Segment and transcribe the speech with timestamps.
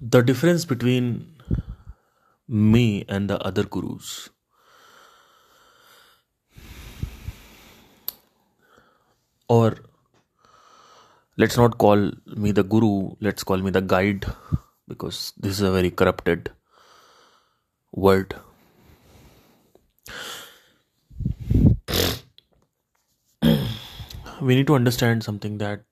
[0.00, 1.34] the difference between
[2.48, 4.30] me and the other gurus.
[9.48, 9.76] Or
[11.38, 12.10] let's not call
[12.44, 14.26] me the guru let's call me the guide
[14.88, 16.50] because this is a very corrupted
[17.92, 18.34] word
[24.42, 25.84] we need to understand something that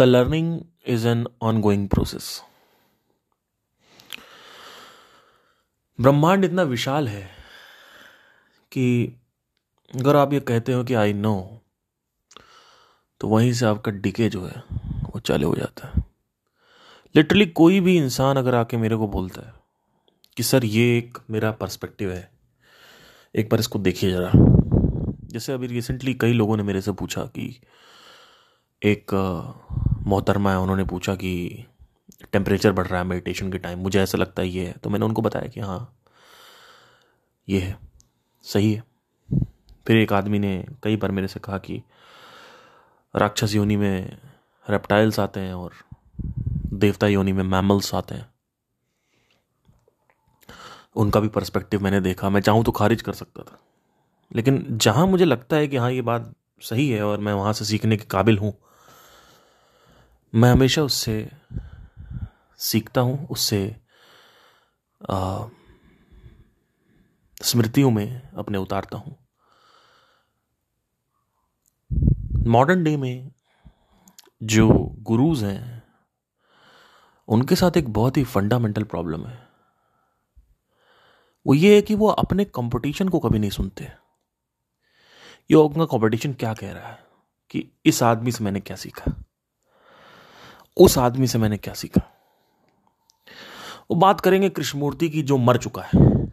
[0.00, 0.46] the learning
[0.88, 2.40] is an ongoing process.
[6.00, 7.30] ब्रह्मांड इतना विशाल है
[8.72, 9.16] कि
[9.96, 11.60] अगर आप ये कहते हो कि आई नो
[13.20, 16.04] तो वहीं से आपका डिके जो है, वो चालू हो जाता है।
[17.16, 19.54] लिटरली कोई भी इंसान अगर आके मेरे को बोलता है
[20.36, 22.30] कि, सर, ये एक मेरा पर्सपेक्टिव है,
[23.34, 24.30] एक बार इसको देखिए ज़रा।
[25.24, 27.60] जैसे अभी रिसेंटली कई लोगों ने मेरे से पूछा कि
[28.82, 29.06] एक
[30.04, 31.64] मोहतरमा है उन्होंने पूछा कि
[32.32, 35.04] टेम्परेचर बढ़ रहा है मेडिटेशन के टाइम मुझे ऐसा लगता है ये है। तो मैंने
[35.04, 35.96] उनको बताया कि हाँ
[37.48, 37.76] ये है,
[38.44, 38.82] सही है।
[39.86, 41.82] फिर एक आदमी ने कई बार मेरे से कहा कि
[43.14, 44.16] राक्षस योनि में
[44.66, 45.72] रेप्टाइल्स आते हैं और
[46.74, 48.26] देवता योनि में मैमल्स आते हैं।
[50.96, 53.58] उनका भी पर्सपेक्टिव मैंने देखा, मैं चाहूँ तो खारिज कर सकता था।
[54.36, 57.64] लेकिन जहाँ मुझे लगता है कि हाँ ये बात सही है और मैं वहाँ से
[57.64, 58.52] सीखने के काबिल हूँ
[60.34, 61.30] मैं हमेशा उससे
[62.58, 63.76] सीखता हूँ, उससे
[67.42, 69.16] स्मृतियों में अपने उतारता हूँ।
[72.46, 73.30] मॉडर्न डे में
[74.42, 74.68] जो
[75.00, 75.82] गुरुज हैं,
[77.28, 79.48] उनके साथ एक बहुत ही फंडामेंटल प्रॉब्लम है।
[81.46, 83.84] वो ये है कि वो अपने कंपटीशन को कभी नहीं सुनते।
[85.50, 86.98] ये उनका कंपटीशन क्या कह रहा है?
[87.50, 89.24] कि इस आदमी से मैंने क्या सीखा?
[90.76, 92.10] उस आदमी से मैंने क्या सीखा?
[93.90, 96.32] वो बात करेंगे कृष्णमूर्ति की जो मर चुका है।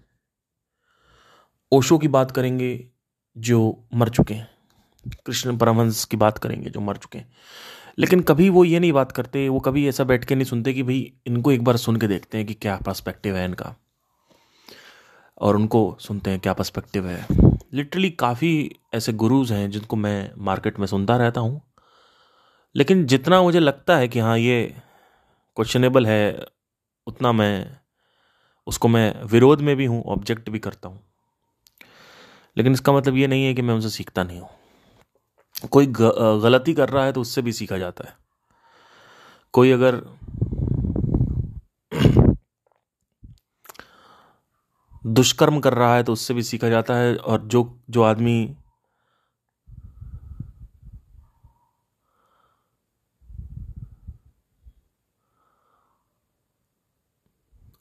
[1.71, 2.89] ओशो की बात करेंगे
[3.37, 4.51] जो मर चुके हैं।
[5.25, 7.31] कृष्ण परमहंस की बात करेंगे जो मर चुके हैं।
[7.97, 10.83] लेकिन कभी वो ये नहीं बात करते, वो कभी ऐसा बैठ के नहीं सुनते कि
[10.83, 13.75] भाई इनको एक बार सुन के देखते हैं कि क्या पर्सपेक्टिव है इनका।
[15.41, 17.27] और उनको सुनते हैं क्या पर्सपेक्टिव है।
[17.73, 21.70] लिटरली काफ़ी ऐसे गुरुज हैं जिनको मैं मार्केट में सुनता रहता हूँ।
[22.75, 24.63] लेकिन जितना मुझे लगता है कि हाँ ये
[25.57, 26.45] क्वेश्चनेबल है,
[27.07, 27.77] उतना मैं,
[28.67, 30.99] उसको मैं विरोध में भी हूँ ऑब्जेक्ट भी करता हूँ।
[32.57, 34.49] लेकिन इसका मतलब ये नहीं है कि मैं उनसे सीखता नहीं हूँ।
[35.71, 38.15] कोई गलती कर रहा है तो उससे भी सीखा जाता है।
[39.53, 40.01] कोई अगर
[45.05, 48.55] दुष्कर्म कर रहा है तो उससे भी सीखा जाता है और जो जो आदमी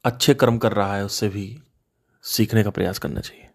[0.04, 1.62] अच्छे कर्म कर रहा है, उससे भी
[2.22, 3.48] सीखने का प्रयास करना चाहिए।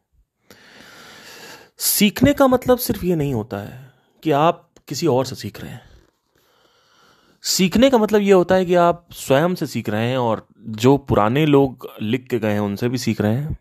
[1.77, 5.71] सीखने का मतलब सिर्फ़ ये नहीं होता है कि आप किसी और से सीख रहे
[5.71, 5.81] हैं।
[7.41, 10.97] सीखने का मतलब ये होता है कि आप स्वयं से सीख रहे हैं और जो
[10.97, 13.57] पुराने लोग लिख के गए हैं, उनसे भी सीख रहे हैं।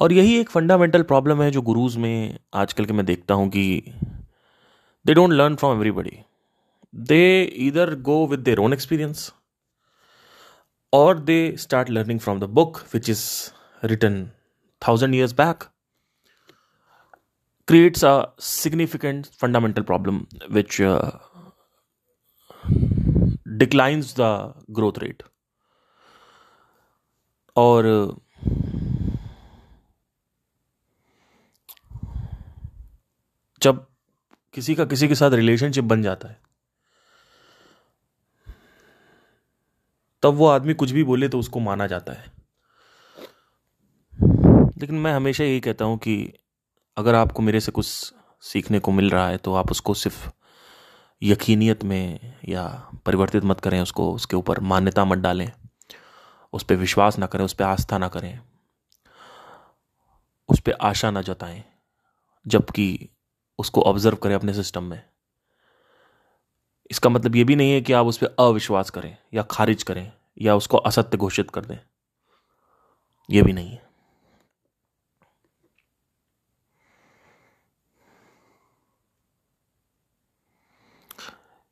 [0.00, 3.82] और यही एक फंडामेंटल प्रॉब्लम है जो गुरुज में, आजकल के मैं देखता हूँ कि
[5.06, 6.18] they don't learn from everybody
[6.94, 9.32] they either go with their own experience
[10.92, 14.32] or they start learning from the book which is written
[14.80, 15.68] thousand years back
[17.66, 21.10] creates a significant fundamental problem which uh,
[23.56, 25.22] declines the growth rate
[27.56, 27.84] और
[33.62, 33.86] जब
[34.54, 36.47] किसी का किसी के साथ relationship बन जाता है
[40.22, 42.32] तब वो आदमी कुछ भी बोले तो उसको माना जाता है।
[44.78, 46.32] लेकिन मैं हमेशा यही कहता हूँ कि
[46.96, 47.86] अगर आपको मेरे से कुछ
[48.42, 50.28] सीखने को मिल रहा है तो आप उसको सिर्फ़
[51.22, 55.50] यकीनियत में या परिवर्तित मत करें, उसको, उसके ऊपर मान्यता मत डालें,
[56.52, 58.38] उस पर विश्वास ना करें, उस पर आस्था ना करें,
[60.48, 61.64] उस पर आशा ना जताएँ,
[62.46, 63.08] जबकि
[63.58, 65.02] उसको ऑब्ज़र्व करें अपने सिस्टम में।
[66.90, 70.12] इसका मतलब ये भी नहीं है कि आप उस पर अविश्वास करें या खारिज करें
[70.42, 71.78] या उसको असत्य घोषित कर दें।
[73.30, 73.88] यह भी नहीं है।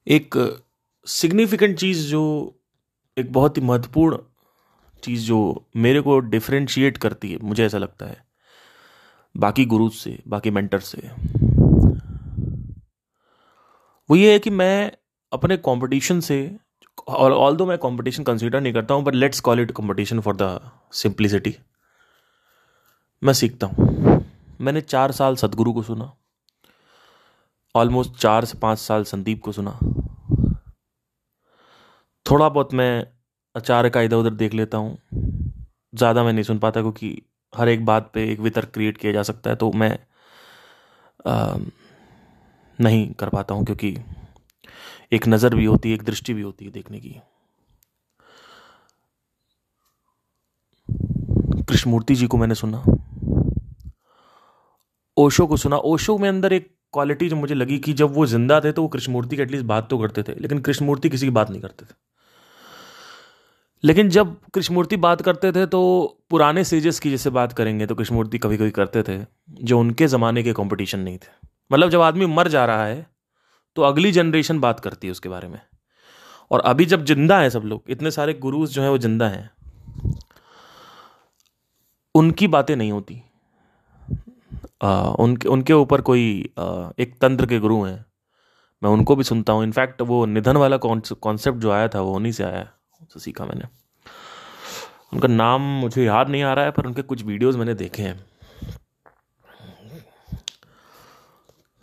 [0.06, 0.58] एक
[1.06, 2.54] सिग्निफिकेंट चीज़ जो,
[3.18, 4.18] एक बहुत ही महत्वपूर्ण
[5.04, 8.24] चीज़ जो मेरे को डिफ्रेंशिएट करती है, मुझे ऐसा लगता है,
[9.36, 11.10] बाकी गुरु से, बाकी मेंटर से,
[14.10, 14.92] वो ये है कि मैं
[15.32, 16.38] अपने कंपटीशन से
[17.08, 20.36] और ऑल दो मैं कंपटीशन कंसिडर नहीं करता हूँ but let's call it competition for
[20.36, 20.58] the
[20.92, 21.54] simplicity
[23.22, 24.24] मैं सीखता हूँ।
[24.60, 26.12] मैंने चार साल सदगुरु को सुना।
[27.74, 29.78] ऑलमोस्ट चार से पाँच साल संदीप को सुना।
[32.26, 33.06] थोड़ा बहुत मैं
[33.54, 34.98] अचार का इधर उधर देख लेता हूँ।
[35.94, 37.10] ज़्यादा मैं नहीं सुन पाता क्योंकि
[37.52, 39.90] हर एक बात पे एक वितर्क क्रिएट किया जा सकता है तो मैं
[41.26, 41.56] आ,
[42.78, 43.96] नहीं कर पाता हूँ क्योंकि
[45.12, 47.16] एक नज़र भी होती है, एक दृष्टि भी होती है देखने की।
[51.62, 52.84] कृष्णमूर्ति जी को मैंने सुना।
[55.16, 58.60] ओशो को सुना। ओशो में अंदर एक क्वालिटी जो मुझे लगी कि जब वो ज़िंदा
[58.60, 61.50] थे तो वो कृष्णमूर्ति की एटलीस्ट बात तो करते थे, लेकिन कृष्णमूर्ति किसी की बात
[61.50, 61.94] नहीं करते थे।
[63.84, 65.80] लेकिन जब कृष्णमूर्ति बात करते थे तो
[66.30, 69.18] पुराने सीजेस की जैसे बात करेंगे तो कृष्णमूर्ति कभी कभी करते थे,
[69.50, 71.28] जो उनके ज़माने के कंपटीशन नहीं थे।
[71.70, 73.06] मतलब जब आदमी मर जा रहा है
[73.76, 75.60] तो अगली जनरेशन बात करती है उसके बारे में।
[76.50, 79.50] और अभी जब ज़िंदा है सब लोग इतने सारे गुरुज जो हैं वो ज़िंदा हैं
[82.14, 83.22] उनकी बातें नहीं होती।
[84.82, 88.04] आ, उनके उनके ऊपर कोई आ, एक तंत्र के गुरु हैं।
[88.82, 92.32] मैं उनको भी सुनता हूँ। इनफैक्ट वो निधन वाला कॉन्सेप्ट जो आया था वो उन्हीं
[92.32, 92.60] से आया
[93.00, 93.68] उनसे सीखा मैंने।
[95.12, 98.24] उनका नाम मुझे याद नहीं आ रहा है पर उनके कुछ वीडियोस मैंने देखे हैं।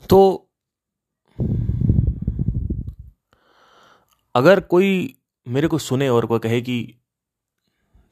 [0.09, 0.49] तो
[4.35, 5.15] अगर कोई
[5.47, 6.75] मेरे को सुने और कोई कहे कि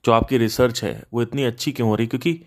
[0.05, 2.07] जो आपकी रिसर्च है, वो इतनी अच्छी क्यों हो रही?
[2.07, 2.41] क्योंकि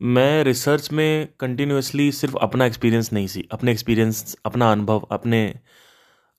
[0.00, 5.60] मैं रिसर्च में कंटिन्यूसली सिर्फ़ अपना एक्सपीरियंस नहीं सी, अपने एक्सपीरियंस अपना अनुभव, अपने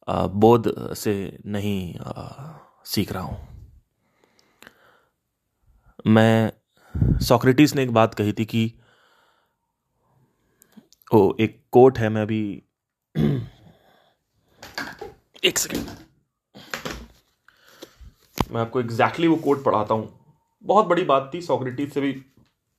[0.09, 1.95] बोध से नहीं
[2.85, 3.47] सीख रहा हूँ।
[6.07, 6.51] मैं
[7.25, 8.71] सोक्रेटिस ने एक बात कही थी कि
[11.13, 12.41] ओ, एक कोट है, मैं अभी
[15.43, 16.06] एक सेकेंड
[18.51, 20.09] मैं आपको एग्जैक्टली exactly वो कोट पढ़ाता हूँ
[20.63, 22.11] बहुत बड़ी बात थी सोक्रेटिस से भी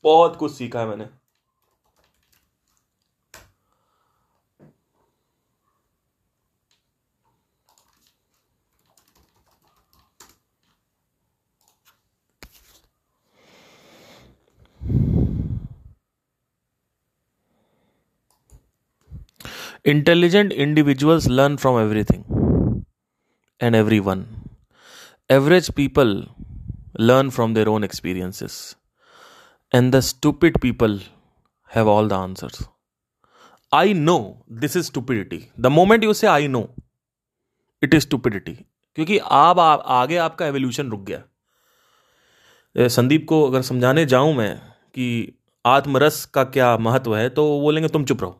[0.05, 1.07] बहुत कुछ सीखा है मैंने
[19.85, 22.25] Intelligent individuals learn from everything
[23.61, 24.48] and everyone.
[25.31, 26.27] Average people
[27.01, 28.77] learn from their own experiences
[29.75, 31.01] and the stupid people
[31.75, 32.59] have all the answers
[33.73, 36.63] I know this is stupidity the moment you say I know
[37.83, 38.53] it is stupidity
[38.97, 44.57] क्योंकि आप आगे आपका evolution रुक गया। संदीप को अगर समझाने जाऊँ मैं
[44.95, 48.31] कि आत्मरस का क्या महत्व है तो बोलेंगे, तुम चुप रहो।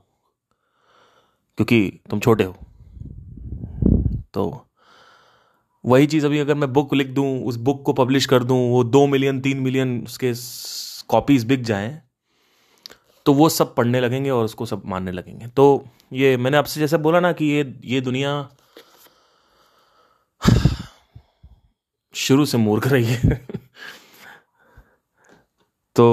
[1.59, 2.57] क्योंकि तुम छोटे हो।
[4.35, 4.65] तो
[5.89, 8.85] वही चीज़ अभी अगर मैं बुक लिख दूँ, उस बुक को पब्लिश कर दूँ, वो
[8.85, 10.33] दो मिलियन तीन मिलियन उसके
[11.09, 12.01] कॉपीज बिक जाएँ
[13.27, 16.97] तो वो सब पढ़ने लगेंगे और उसको सब मानने लगेंगे। तो ये मैंने आपसे जैसे
[16.99, 18.33] बोला ना कि ये ये दुनिया
[22.15, 23.47] शुरू से मूर्ख रही है।
[25.97, 26.07] तो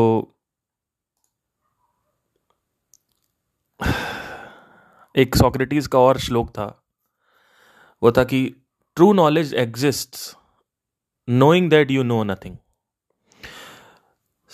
[5.15, 6.65] एक सॉक्रेटिस का और श्लोक था,
[8.01, 8.41] वो था कि
[8.97, 10.17] true knowledge exist
[11.27, 12.55] knowing that you know nothing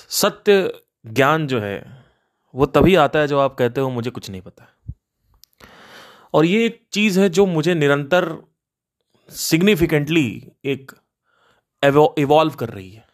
[0.10, 0.74] सत्य
[1.06, 2.04] ज्ञान जो है,
[2.56, 4.68] वो तभी आता है जो आप कहते हो, मुझे कुछ नहीं पता
[6.34, 8.36] और ये एक चीज़ है जो मुझे निरंतर
[9.32, 10.92] सिग्निफिकेंटली एक
[11.84, 13.06] इवॉल्व कर रही है।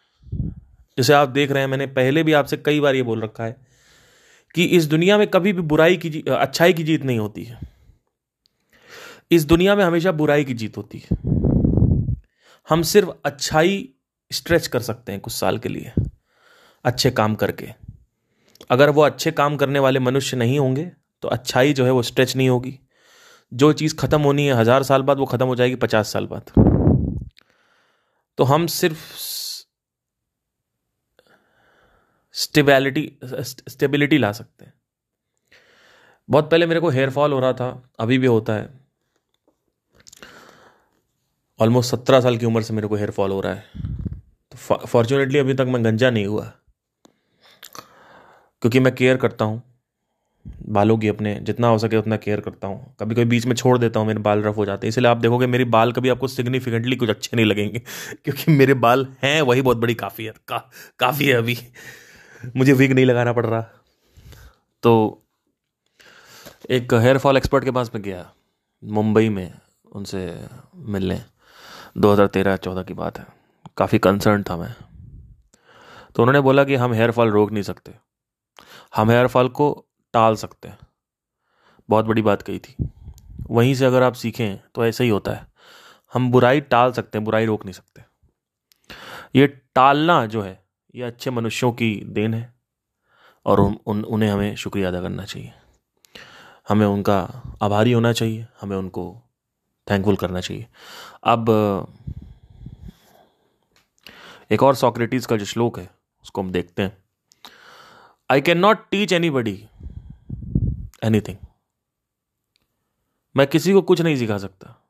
[0.98, 3.56] जैसे आप देख रहे हैं, मैंने पहले भी आपसे कई बार ये बोल रखा है
[4.54, 7.58] कि इस दुनिया में कभी भी बुराई की अच्छाई की जीत नहीं होती है।
[9.30, 11.16] इस दुनिया में हमेशा बुराई की जीत होती है।
[12.68, 13.88] हम सिर्फ़ अच्छाई
[14.30, 15.92] स्ट्रेच कर सकते हैं कुछ साल के लिए,
[16.84, 17.68] अच्छे काम करके।
[18.70, 20.90] अगर वो अच्छे काम करने वाले मनुष्य नहीं होंगे
[21.22, 22.78] तो अच्छाई जो है वो स्ट्रेच नहीं होगी।
[23.52, 26.50] जो चीज़ ख़त्म होनी है, हज़ार साल बाद वो ख़त्म हो जाएगी, पचास साल बाद।
[28.38, 28.98] तो हम सिर्फ़
[32.34, 34.72] स्टेबिलिटी स्टेबिलिटी ला सकते हैं।
[36.28, 38.68] बहुत पहले मेरे को हेयर फॉल हो रहा था, अभी भी होता है।
[41.60, 43.64] ऑलमोस्ट सत्रह साल की उम्र से मेरे को हेयर फॉल हो रहा है।
[44.52, 46.52] तो फॉर्चुनेटली अभी तक मैं गंजा नहीं हुआ।
[48.62, 49.62] क्योंकि मैं केयर करता हूँ।
[50.68, 53.78] बालों की अपने जितना हो सके उतना केयर करता हूँ। कभी कभी बीच में छोड़
[53.78, 56.28] देता हूँ मेरे बाल रफ हो जाते हैं। इसलिए आप देखोगे मेरे बाल कभी आपको
[56.28, 57.78] सिग्निफिकेंटली कुछ अच्छे नहीं लगेंगे।
[58.24, 61.58] क्योंकि मेरे बाल हैं वही बहुत बड़ी काफ़ी है का, काफ़ी है अभी।
[62.56, 63.60] मुझे वीक नहीं लगाना पड़ रहा।
[64.82, 65.22] तो
[66.70, 68.32] एक हेयर फॉल एक्सपर्ट के पास में गया
[68.84, 69.54] मुंबई में
[69.92, 70.40] उनसे
[70.76, 71.37] मिलने।
[71.98, 73.26] 2013-14 की बात है।
[73.76, 74.76] काफ़ी कंसर्न था मैं।
[76.14, 77.94] तो उन्होंने बोला कि हम हेयर फॉल रोक नहीं सकते।
[78.96, 80.78] हम हेयर फॉल को टाल सकते हैं।
[81.90, 82.88] बहुत बड़ी बात कही थी।
[83.50, 85.46] वहीं से अगर आप सीखें तो ऐसा ही होता है।
[86.12, 88.02] हम बुराई टाल सकते हैं बुराई रोक नहीं सकते।
[89.34, 90.64] ये टालना जो है
[90.94, 92.54] ये अच्छे मनुष्यों की देन है
[93.46, 95.52] और उन, उन उन्हें हमें शुक्रिया अदा करना चाहिए।
[96.68, 99.22] हमें उनका आभारी होना चाहिए हमें उनको
[99.90, 100.66] थैंकफुल करना चाहिए।
[101.24, 101.46] अब,
[104.50, 105.90] एक और सॉक्रेटिस का जो श्लोक है,
[106.22, 106.98] उसको हम देखते हैं।
[108.30, 109.68] I can not teach anybody
[111.04, 111.36] anything
[113.36, 114.88] मैं किसी को कुछ नहीं सिखा सकता।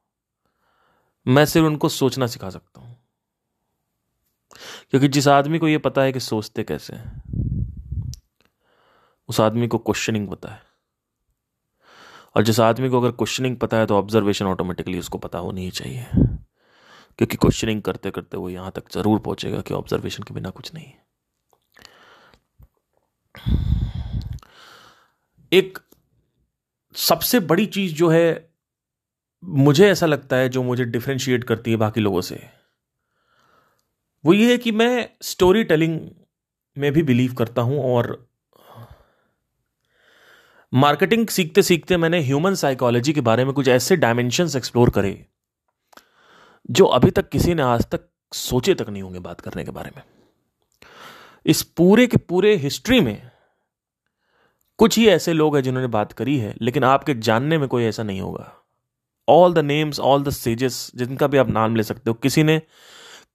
[1.29, 2.97] मैं सिर्फ़ उनको सोचना सिखा सकता हूँ।
[4.91, 7.23] क्योंकि जिस आदमी को यह पता है कि सोचते कैसे हैं,
[9.29, 10.68] उस आदमी को क्वेश्चनिंग पता है।
[12.39, 15.71] और जिस आदमी को अगर क्वेश्चनिंग पता है तो ऑब्जर्वेशन ऑटोमेटिकली उसको पता होनी ही
[15.71, 16.05] चाहिए।
[17.19, 20.93] क्योंकि क्वेश्चनिंग करते करते वो यहाँ तक ज़रूर पहुंचेगा कि ऑब्जर्वेशन के बिना कुछ नहीं
[25.53, 25.79] एक
[26.95, 28.51] सबसे बड़ी चीज़ जो है,
[29.43, 32.41] मुझे ऐसा लगता है जो मुझे डिफ्रेंशिएट करती है बाकी लोगों से,
[34.25, 36.01] वो ये है कि मैं स्टोरी टेलिंग
[36.77, 38.28] में भी बिलीव करता हूँ और
[40.73, 45.27] मार्केटिंग सीखते सीखते मैंने ह्यूमन साइकोलॉजी के बारे में कुछ ऐसे डायमेंशंस एक्सप्लोर करे
[46.71, 48.01] जो अभी तक किसी ने आज तक
[48.33, 50.03] सोचे तक नहीं होंगे बात करने के बारे में।
[51.47, 53.31] इस पूरे के पूरे हिस्ट्री में
[54.79, 58.03] कुछ ही ऐसे लोग हैं जिन्होंने बात करी है, लेकिन आपके जानने में कोई ऐसा
[58.03, 58.53] नहीं होगा।
[59.29, 62.63] All the names all the sages जिनका भी आप नाम ले सकते हो, किसी ने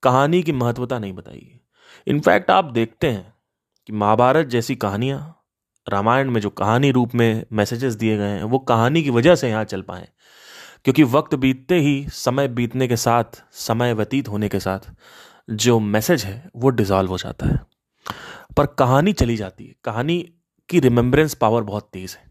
[0.02, 1.60] कहानी की महत्वता नहीं बताई।
[2.06, 3.34] इनफैक्ट आप देखते हैं
[3.86, 5.43] कि महाभारत जैसी कहानियाँ
[5.88, 9.48] रामायण में जो कहानी रूप में मैसेजेस दिए गए हैं, वो कहानी की वजह से
[9.48, 10.08] यहाँ चल पाए।
[10.84, 14.78] क्योंकि वक्त बीतते ही, समय बीतने के साथ, समय व्यतीत होने के साथ,
[15.50, 17.60] जो मैसेज है, वो डिजॉल्व हो जाता है।
[18.56, 20.32] पर कहानी चली जाती है। कहानी
[20.68, 22.30] की रिमेम्बरेंस पावर बहुत तेज है।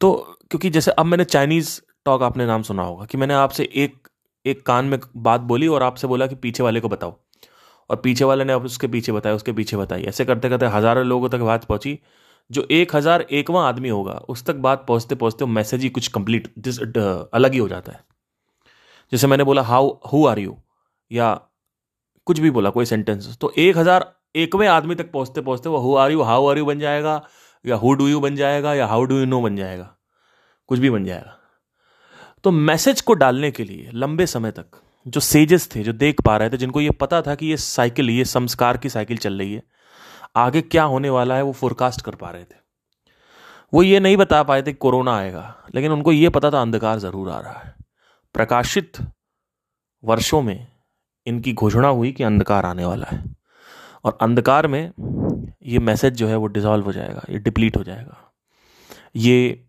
[0.00, 4.08] तो क्योंकि जैसे अब मैंने चाइनीज़ टॉक आपने नाम सुना होगा कि मैंने आपसे एक
[4.46, 7.20] एक कान में बात बोली और आपसे बोला कि पीछे वाले को बताओ।
[7.90, 11.28] और पीछे वाले ने उसके पीछे बताया, उसके पीछे बताई। ऐसे करते करते हज़ारों लोगों
[11.28, 11.98] तक बात पहुँची।
[12.50, 16.48] जो एक हज़ार एकवा आदमी होगा, उस तक बात पहुँचते पहुँचते मैसेज ही कुछ कंप्लीट
[17.32, 18.00] अलग ही हो जाता है।
[19.12, 20.56] जैसे मैंने बोला हाउ हु आर यू
[21.10, 21.34] या
[22.26, 25.94] कुछ भी बोला, कोई सेंटेंस तो एक हज़ार एकवें आदमी तक पहुँचते पहुँचते वो who
[25.96, 27.22] are you how are you बन जाएगा,
[27.64, 29.94] या हु डू यू बन जाएगा, या हाउ डू यू नो बन जाएगा।
[30.68, 31.36] कुछ भी बन जाएगा।
[32.44, 36.36] तो मैसेज को डालने के लिए लंबे समय तक जो सेजेस थे, जो देख पा
[36.36, 39.54] रहे थे, जिनको ये पता था कि ये साइकिल ये संस्कार की साइकिल चल रही
[39.54, 39.62] है
[40.34, 42.58] आगे क्या होने वाला है वो फोरकास्ट कर पा रहे थे।
[43.72, 45.42] वो ये नहीं बता पाए थे कोरोना आएगा,
[45.74, 47.74] लेकिन उनको ये पता था अंधकार ज़रूर आ रहा है।
[48.34, 48.98] प्रकाशित
[50.04, 50.66] वर्षों में
[51.26, 53.22] इनकी घोषणा हुई कि अंधकार आने वाला है।
[54.04, 54.92] और अंधकार में
[55.62, 58.32] ये मैसेज जो है वो डिजॉल्व हो जाएगा, ये डिप्लीट हो जाएगा।
[59.16, 59.66] ये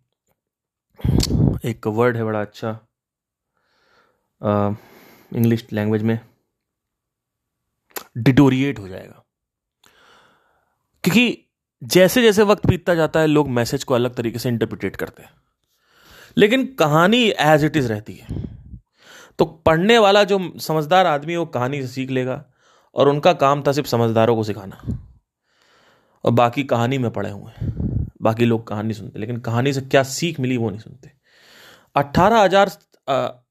[1.65, 2.80] एक वर्ड है बड़ा अच्छा
[5.32, 6.20] इंग्लिश लैंग्वेज में
[8.20, 9.21] डिटोरिएट हो जाएगा।
[11.03, 11.48] क्योंकि
[11.84, 15.29] जैसे जैसे वक्त बीतता जाता है, लोग मैसेज को अलग तरीके से इंटरप्रिटेट करते हैं।
[16.38, 18.27] लेकिन कहानी एज इट इज़ रहती है।
[19.39, 22.43] तो पढ़ने वाला जो समझदार आदमी है, वो कहानी से सीख लेगा
[22.96, 24.81] और उनका काम था सिर्फ़ समझदारों को सिखाना।
[26.24, 30.03] और बाकी कहानी में पढ़े हुए हैं। बाकी लोग कहानी सुनते लेकिन कहानी से क्या
[30.03, 31.12] सीख मिली वो नहीं सुनते।
[31.96, 32.72] अट्ठारह हज़ार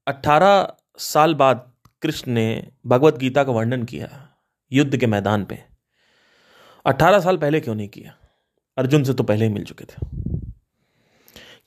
[0.07, 4.09] अट्ठारह साल बाद कृष्ण ने भगवत गीता का वर्णन किया
[4.71, 5.70] युद्ध के मैदान पे।
[6.85, 8.17] अट्ठारह साल पहले क्यों नहीं किया?
[8.77, 10.05] अर्जुन से तो पहले ही मिल चुके थे।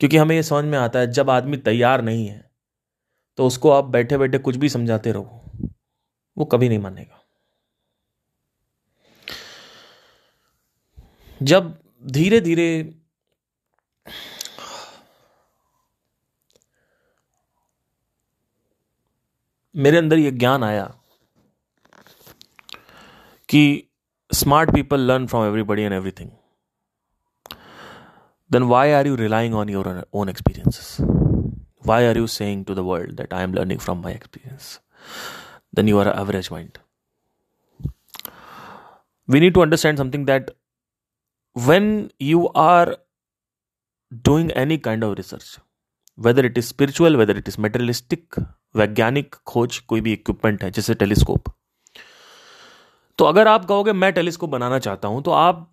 [0.00, 2.50] क्योंकि हमें यह समझ में आता है, जब आदमी तैयार नहीं है
[3.38, 5.44] तो उसको आप बैठे बैठे कुछ भी समझाते रहो,
[6.36, 7.20] वो कभी नहीं मानेगा।
[11.42, 12.94] जब धीरे धीरे
[19.74, 20.84] मेरे अंदर यह ज्ञान आया
[23.48, 23.88] कि
[24.33, 26.31] smart people learn from everybody and everything.
[28.49, 31.01] Then why are you relying on your own experiences?
[31.83, 34.79] Why are you saying to the world that I am learning from my experience?
[35.73, 36.79] Then you are an average mind.
[39.27, 40.51] We need to understand something that
[41.53, 42.97] when you are
[44.23, 45.59] doing any kind of research,
[46.15, 48.39] whether it is spiritual, whether it is materialistic,
[48.75, 51.49] वैज्ञानिक खोज कोई भी equipment है जैसे telescope
[53.18, 55.70] तो अगर आप कहोगे मैं टेलीस्कोप बनाना चाहता हूँ तो आप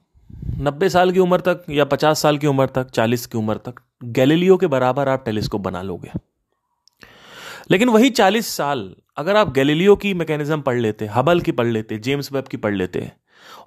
[0.60, 3.76] नब्बे साल की उम्र तक या पचास साल की उम्र तक, चालीस की उम्र तक,
[4.04, 6.12] गैलीलियो के बराबर आप टेलीस्कोप बना लोगे।
[7.72, 11.98] लेकिन वही चालीस साल, अगर आप गैलीलियो की मैकेनिज्म पढ़ लेते, हबल की पढ़ लेते,
[11.98, 13.12] जेम्स वेब की पढ़ लेते,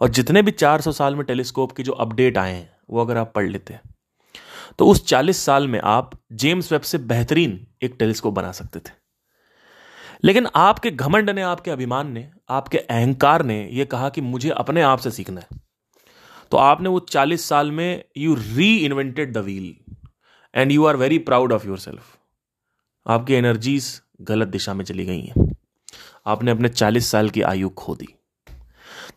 [0.00, 3.32] और जितने भी 400 साल में टेलीस्कोप की जो अपडेट आए हैं, वो अगर आप
[3.34, 3.78] पढ़ लेते
[4.78, 9.03] तो उस 40 साल में आप जेम्स वेब से बेहतरीन एक टेलीस्कोप बना सकते थे।
[10.24, 14.82] लेकिन आपके घमंड ने, आपके अभिमान ने, आपके अहंकार ने यह कहा कि मुझे अपने
[14.82, 15.60] आप से सीखना है।
[16.50, 18.34] तो आपने वो 40 साल में you
[18.76, 19.94] reinvented the wheel
[20.54, 22.18] and you are very proud of yourself
[23.06, 25.56] आपकी एनर्जीज गलत दिशा में चली गई हैं।
[26.26, 28.08] आपने अपने 40 साल की आयु खो दी।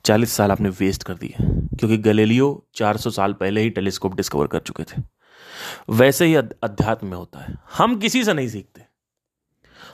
[0.05, 1.35] 40 साल आपने वेस्ट कर दिए।
[1.77, 5.01] क्योंकि गलेलियो 400 साल पहले ही टेलीस्कोप डिस्कवर कर चुके थे।
[5.89, 8.86] वैसे ही अध्यात्म में होता है। हम किसी से नहीं सीखते।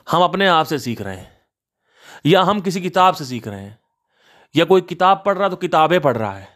[0.07, 1.31] हम अपने आप से सीख रहे हैं,
[2.25, 3.79] या हम किसी किताब से सीख रहे हैं,
[4.55, 6.47] या कोई किताब पढ़ रहा तो किताबें पढ़ रहा है,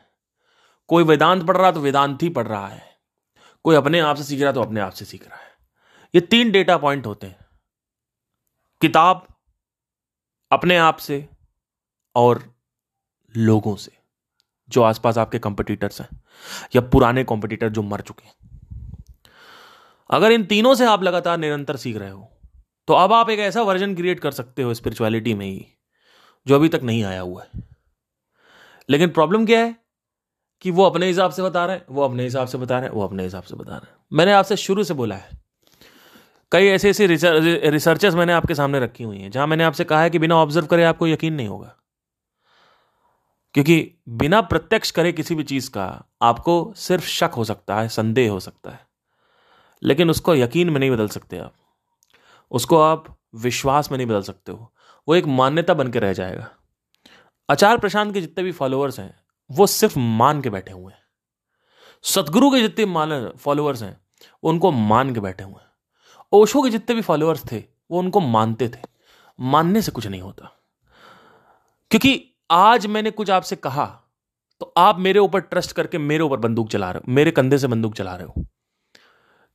[0.89, 2.83] कोई वेदांत पढ़ रहा तो वेदांत ही पढ़ रहा है,
[3.65, 5.55] कोई अपने आप से सीख रहा तो अपने आप से सीख रहा है।
[6.13, 7.45] ये तीन डेटा पॉइंट होते हैं,
[8.81, 9.25] किताब
[10.51, 11.27] अपने आप से
[12.15, 12.43] और
[13.35, 13.91] लोगों से,
[14.69, 16.09] जो आसपास आपके कंपटीटर्स हैं,
[16.75, 18.35] या पुराने कॉम्पिटिटर जो मर चुके हैं।
[20.09, 22.29] अगर इन तीनों से आप लगातार निरंतर सीख रहे हो
[22.87, 25.67] तो अब आप एक ऐसा वर्जन क्रिएट कर सकते हो स्पिरिचुअलिटी में ही,
[26.47, 27.63] जो अभी तक नहीं आया हुआ है।
[28.89, 29.75] लेकिन प्रॉब्लम क्या है?
[30.61, 32.95] कि वो अपने हिसाब से बता रहे हैं, वो अपने हिसाब से बता रहे हैं,
[32.95, 35.29] वो अपने हिसाब से बता रहे हैं। मैंने आपसे शुरू से बोला है।
[36.51, 37.07] कई ऐसे ऐसे
[37.69, 40.65] रिसर्चर्स मैंने आपके सामने रखी हुई हैं, जहाँ मैंने आपसे कहा है कि बिना ऑब्ज़र्व
[40.65, 41.75] करे आपको यकीन नहीं होगा।
[43.53, 48.31] क्योंकि बिना प्रत्यक्ष करे किसी भी चीज़ का आपको सिर्फ़ शक हो सकता है, संदेह
[48.31, 48.87] हो सकता है।
[49.83, 51.53] लेकिन उसको यकीन में नहीं बदल सकते आप।
[52.51, 54.73] उसको आप विश्वास में नहीं बदल सकते हो।
[55.07, 56.49] वो एक मान्यता बन के रह जाएगा।
[57.49, 59.19] आचार प्रशांत के जितने भी फॉलोअर्स हैं,
[59.51, 61.01] वो सिर्फ़ मान के बैठे हुए हैं।
[62.03, 64.01] सदगुरु के जितने मान फॉलोअर्स हैं
[64.43, 65.71] वो उनको मान के बैठे हुए हैं।
[66.31, 68.81] ओशो के जितने भी फॉलोअर्स थे, वो उनको मानते थे।
[69.39, 70.53] मानने से कुछ नहीं होता।
[71.91, 73.85] क्योंकि आज मैंने कुछ आपसे कहा
[74.59, 77.67] तो आप मेरे ऊपर ट्रस्ट करके मेरे ऊपर बंदूक चला रहे हो, मेरे कंधे से
[77.67, 78.33] बंदूक चला रहे हो।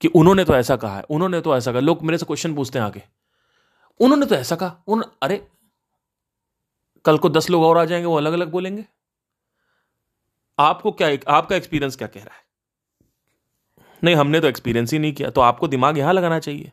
[0.03, 2.79] कि उन्होंने तो ऐसा कहा है, उन्होंने तो ऐसा कहा। लोग मेरे से क्वेश्चन पूछते
[2.79, 3.03] हैं आगे।
[4.01, 5.47] उन्होंने तो ऐसा कहा उन अरे,
[7.05, 8.85] कल को दस लोग और आ जाएँगे, वो अलग अलग बोलेंगे।
[10.59, 12.41] आपको क्या आपका एक्सपीरियंस क्या कह रहा है?
[14.05, 16.73] नहीं, हमने तो एक्सपीरियंस ही नहीं किया तो आपको दिमाग यहाँ लगाना चाहिए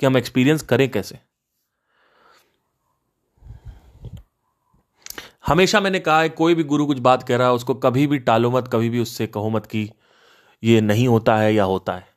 [0.00, 1.18] कि हम एक्सपीरियंस करें कैसे।
[5.46, 8.18] हमेशा मैंने कहा है, कोई भी गुरु कुछ बात कह रहा है, उसको कभी भी
[8.18, 9.90] टालो मत, कभी भी उससे कहो मत कि
[10.64, 12.15] ये नहीं होता है या होता है।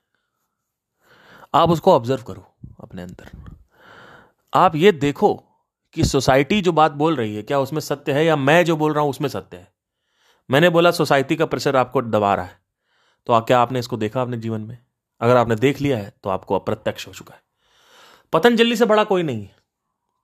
[1.54, 3.32] आप उसको ऑब्ज़र्व करो अपने अंदर।
[4.54, 5.34] आप ये देखो
[5.96, 8.94] कि सोसाइटी जो बात बोल रही है, क्या उसमें सत्य है या मैं जो बोल
[8.94, 9.72] रहा हूँ उसमें सत्य है?
[10.50, 12.60] मैंने बोला सोसाइटी का प्रेशर आपको दबा रहा है।
[13.28, 14.78] तो क्या आपने इसको देखा अपने जीवन में?
[15.22, 17.42] अगर आपने देख लिया है तो आपको अप्रत्यक्ष हो चुका है।
[18.34, 19.56] पतंजलि से बड़ा कोई नहीं है।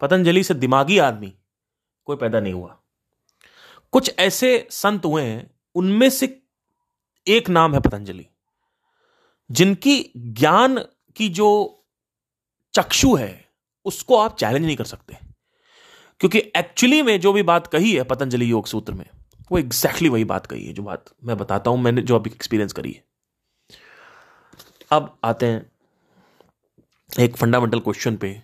[0.02, 1.34] पतंजलि से दिमागी आदमी
[2.08, 2.78] कोई पैदा नहीं हुआ।
[3.94, 6.42] कुछ ऐसे संत हुए हैं, उनमें से
[7.28, 8.26] एक नाम है पतंजलि,
[9.50, 10.80] जिनकी ज्ञान
[11.16, 11.50] की जो
[12.74, 13.50] चक्षु है,
[13.86, 15.18] उसको आप चैलेंज नहीं कर सकते।
[16.20, 19.06] क्योंकि एक्चुअली में जो भी बात कही है पतंजलि योग सूत्र में,
[19.52, 22.30] वो एग्जैक्टली exactly वही बात कही है जो बात मैं बताता हूँ, मैंने जो अभी
[22.30, 23.04] एक्सपीरियंस करी है।
[24.92, 25.72] अब आते हैं
[27.20, 28.42] एक फंडामेंटल क्वेश्चन पे।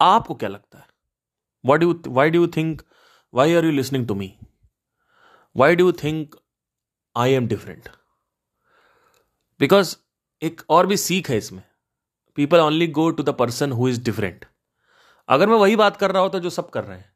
[0.00, 0.86] आपको क्या लगता है?
[1.64, 2.82] Why do why do you think
[3.34, 4.38] why are you listening to me
[5.56, 6.34] why do you think
[7.16, 7.88] I am different
[9.60, 9.96] because
[10.42, 11.62] एक और भी सीख है इसमें।
[12.38, 14.44] People only go to the person who is different
[15.28, 17.10] अगर मैं वही बात कर रहा हूँ तो जो सब कर रहे हैं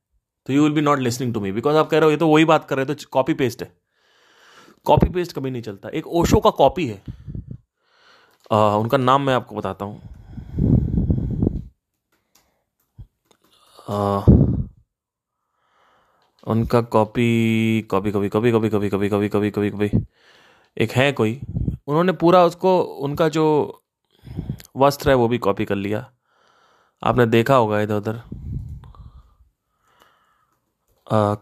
[0.46, 2.28] तो you will be not listening to me because आप कह रहे हो ये तो
[2.28, 3.72] वही बात कर रहे हो तो कॉपी पेस्ट है
[4.86, 7.02] कॉपी पेस्ट कभी नहीं चलता एक ओशो का कॉपी है
[8.50, 10.00] आ, उनका नाम मैं आपको बताता हूँ
[16.46, 19.90] उनका कॉपी कॉपी कभी कभी कभी कभी कभी कभी कॉपी कॉपी कॉपी
[20.76, 21.40] एक है कोई
[21.88, 23.44] उन्होंने पूरा उसको उनका जो
[24.76, 26.10] वस्त्र है, वो भी कॉपी कर लिया।
[27.02, 28.22] आपने देखा होगा इधर उधर।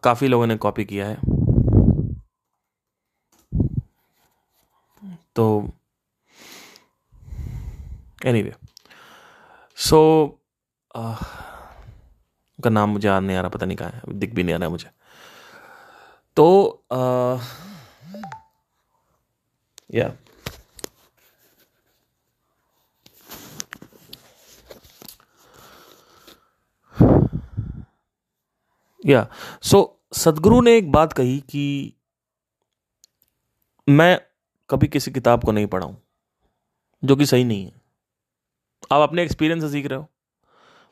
[0.04, 1.16] काफ़ी लोगों ने कॉपी किया है।
[5.36, 5.44] तो
[8.26, 8.54] एनी वे
[9.78, 10.00] सो
[10.94, 14.58] का नाम मुझे याद नहीं आ रहा, पता नहीं कहा है, दिख भी नहीं आ
[14.58, 14.90] रहा मुझे।
[16.36, 16.84] तो
[19.94, 20.08] या
[29.04, 29.26] या
[29.62, 29.80] सो
[30.12, 31.92] सदगुरु ने एक बात कही कि
[33.88, 34.20] मैं
[34.70, 35.96] कभी किसी किताब को नहीं पढ़ा हूँ,
[37.02, 37.72] जो कि सही नहीं है।
[38.92, 40.06] आप अपने एक्सपीरियंस से सीख रहे हो,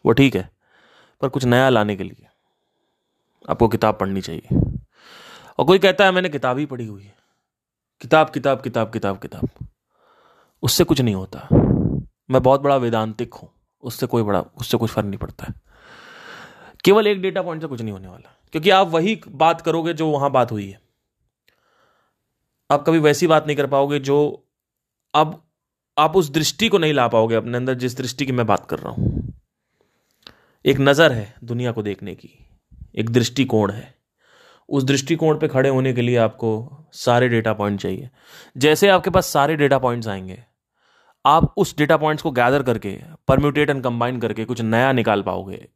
[0.05, 0.51] वो ठीक है,
[1.21, 2.27] पर कुछ नया लाने के लिए
[3.51, 4.61] आपको किताब पढ़नी चाहिए।
[5.59, 7.15] और कोई कहता है, मैंने किताब ही पढ़ी हुई है।
[8.01, 9.49] किताब किताब किताब किताब किताब।
[10.63, 11.49] उससे कुछ नहीं होता।
[12.31, 13.49] मैं बहुत बड़ा वेदांतिक हूँ,
[13.83, 15.72] उससे कोई बड़ा, उससे कुछ फ़र्क नहीं पड़ता है।
[16.85, 20.09] केवल एक डेटा पॉइंट से कुछ नहीं होने वाला। क्योंकि आप वही बात करोगे जो
[20.09, 20.81] वहाँ बात हुई है।
[22.71, 24.47] आप कभी वैसी बात नहीं कर पाओगे जो
[25.15, 25.43] अब
[25.99, 28.79] आप उस दृष्टि को नहीं ला पाओगे अपने अंदर, जिस दृष्टि की मैं बात कर
[28.79, 29.35] रहा हूँ।
[30.65, 32.31] एक नज़र है दुनिया को देखने की।
[32.95, 33.95] एक दृष्टिकोण है।
[34.69, 38.11] उस दृष्टिकोण पे खड़े होने के लिए आपको सारे डेटा पॉइंट चाहिए।
[38.57, 40.43] जैसे आपके पास सारे डेटा पॉइंट्स आएँगे,
[41.27, 45.69] आप उस डेटा पॉइंट्स को गैदर करके परम्यूटेट एंड कंबाइन करके कुछ नया निकाल पाओगे।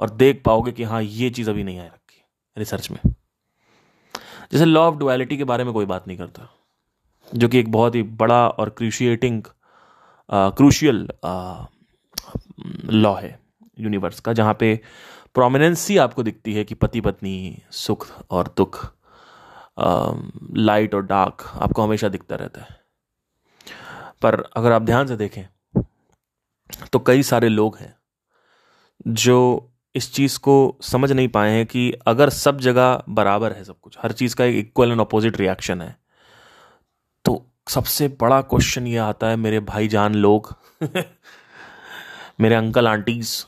[0.00, 2.22] और देख पाओगे कि हाँ ये चीज़ अभी नहीं आ रखी
[2.56, 2.98] रिसर्च में।
[4.52, 6.48] जैसे लॉ ऑफ़ डुअलिटी के बारे में कोई बात नहीं करता,
[7.32, 9.42] जो कि एक बहुत ही बड़ा और क्रूशिएटिंग
[10.28, 11.08] क्रूशियल
[12.86, 13.38] लॉ है
[13.78, 14.78] यूनिवर्स का, जहाँ पे
[15.34, 18.84] प्रोमिनेंसी आपको दिखती है कि पति पत्नी सुख और दुख
[20.56, 22.82] लाइट और डार्क आपको हमेशा दिखता रहता है।
[24.22, 25.44] पर अगर आप ध्यान से देखें
[26.92, 27.94] तो कई सारे लोग हैं,
[29.06, 33.80] जो इस चीज़ को समझ नहीं पाए हैं कि अगर सब जगह बराबर है सब
[33.80, 35.96] कुछ, हर चीज़ का एक इक्वल एंड अपोजिट रिएक्शन है
[37.24, 40.54] तो सबसे बड़ा क्वेश्चन ये आता है, मेरे भाईजान लोग,
[42.40, 43.44] मेरे अंकल आंटीज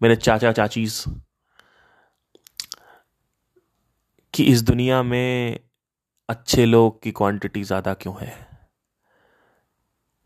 [0.00, 1.04] मेरे चाचा चाचीज,
[4.34, 5.60] कि इस दुनिया में
[6.28, 8.34] अच्छे लोग की क्वांटिटी ज़्यादा क्यों है?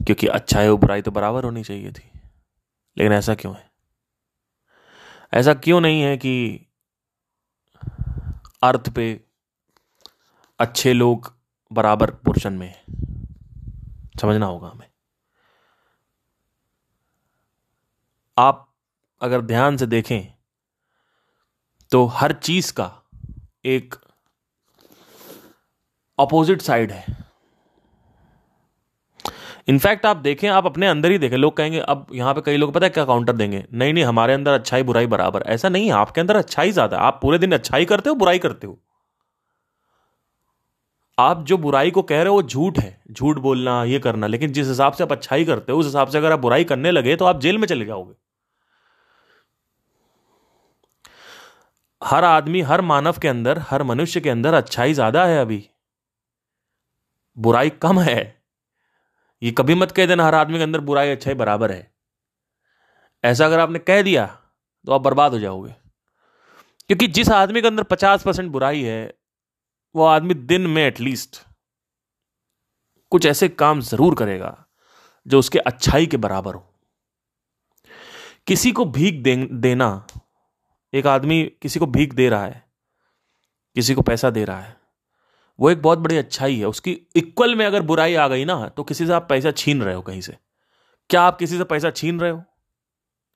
[0.01, 2.11] क्योंकि अच्छाई और बुराई तो बराबर होनी चाहिए थी,
[2.97, 3.72] लेकिन ऐसा क्यों है?
[5.33, 6.67] ऐसा क्यों नहीं है कि
[8.63, 9.25] अर्थ पे
[10.59, 11.33] अच्छे लोग
[11.73, 12.75] बराबर पोर्शन में
[14.23, 14.89] समझना होगा हमें।
[18.39, 18.69] आप
[19.21, 20.33] अगर ध्यान से देखें
[21.91, 22.91] तो हर चीज़ का
[23.65, 23.95] एक
[26.19, 27.32] अपोजिट साइड है।
[29.69, 32.73] इनफैक्ट आप देखें, आप अपने अंदर ही देखें, लोग कहेंगे, अब यहाँ पे कई लोग,
[32.75, 33.65] पता है क्या काउंटर देंगे?
[33.73, 37.19] नहीं नहीं, हमारे अंदर अच्छाई, बुराई बराबर ऐसा नहीं है, आपके अंदर अच्छाई ज़्यादा आप
[37.23, 38.79] पूरे दिन अच्छाई करते हो, बुराई करते हो।
[41.19, 44.53] आप जो बुराई को कह रहे हो, वो झूठ है। झूठ बोलना, ये करना, लेकिन
[44.53, 47.17] जिस हिसाब से आप अच्छाई करते हो, उस हिसाब से अगर आप बुराई करने लगे
[47.17, 48.15] तो आप जेल में चले जाओगे।
[52.03, 55.65] हर आदमी, हर मानव के अंदर, हर मनुष्य के अंदर अच्छाई ज़्यादा है अभी।
[57.37, 58.42] बुराई कम है।
[59.43, 61.91] ये कभी मत कह देना हर आदमी के अंदर बुराई अच्छाई बराबर है।
[63.25, 64.27] ऐसा अगर आपने कह दिया
[64.85, 65.75] तो आप बर्बाद हो जाओगे।
[66.89, 69.15] क्योंकि जिस आदमी के अंदर पचास परसेंट बुराई है
[69.95, 71.41] वो आदमी दिन में एटलीस्ट
[73.13, 74.57] कुछ ऐसे काम ज़रूर करेगा
[75.27, 76.69] जो उसके अच्छाई के बराबर हो।
[78.47, 80.07] किसी को भीख दे, देना
[80.93, 82.65] एक आदमी किसी को भीख दे रहा है
[83.77, 84.77] किसी को पैसा दे रहा है
[85.59, 88.83] वो एक बहुत बड़ी अच्छाई है। उसकी इक्वल में अगर बुराई आ गई ना तो
[88.85, 90.37] किसी से आप पैसा छीन रहे हो कहीं से।
[91.11, 92.43] क्या आप किसी से पैसा छीन रहे हो?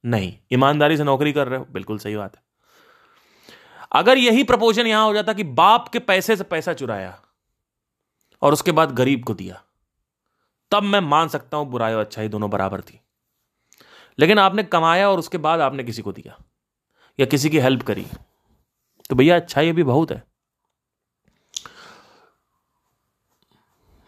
[0.04, 1.66] नहीं। ईमानदारी से नौकरी कर रहे हो?
[1.72, 2.42] बिल्कुल सही बात है।
[3.92, 7.18] अगर यही प्रपोजन यहाँ हो जाता कि बाप के पैसे से पैसा चुराया
[8.42, 9.62] और उसके बाद गरीब को दिया,
[10.72, 13.00] तब मैं मान सकता हूँ बुराई और अच्छाई दोनों बराबर थी।
[14.18, 16.36] लेकिन आपने कमाया और उसके बाद आपने किसी को दिया
[17.18, 18.06] या किसी की हेल्प करी
[19.10, 20.22] तो भैया अच्छाई अभी बहुत है।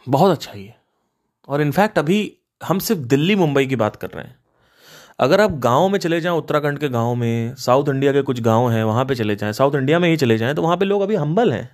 [0.09, 0.77] बहुत अच्छाई है
[1.49, 2.21] और इनफैक्ट अभी
[2.61, 4.37] हम सिर्फ़ दिल्ली, मुंबई की बात कर रहे हैं।
[5.21, 8.71] अगर आप गाँव में चले जाएँ, उत्तराखंड के गाँव में साउथ इंडिया के कुछ गाँव
[8.71, 11.03] हैं, वहाँ पे चले जाएँ साउथ इंडिया में ही चले जाएँ तो वहाँ पे लोग
[11.03, 11.69] अभी हम्बल हैं।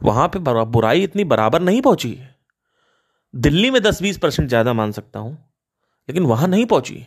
[0.00, 2.18] वहाँ पे बुराई इतनी बराबर नहीं पहुँची।
[3.34, 5.32] दिल्ली में दस बीस परसेंट ज़्यादा मान सकता हूँ,
[6.08, 7.06] लेकिन वहाँ नहीं पहुँची।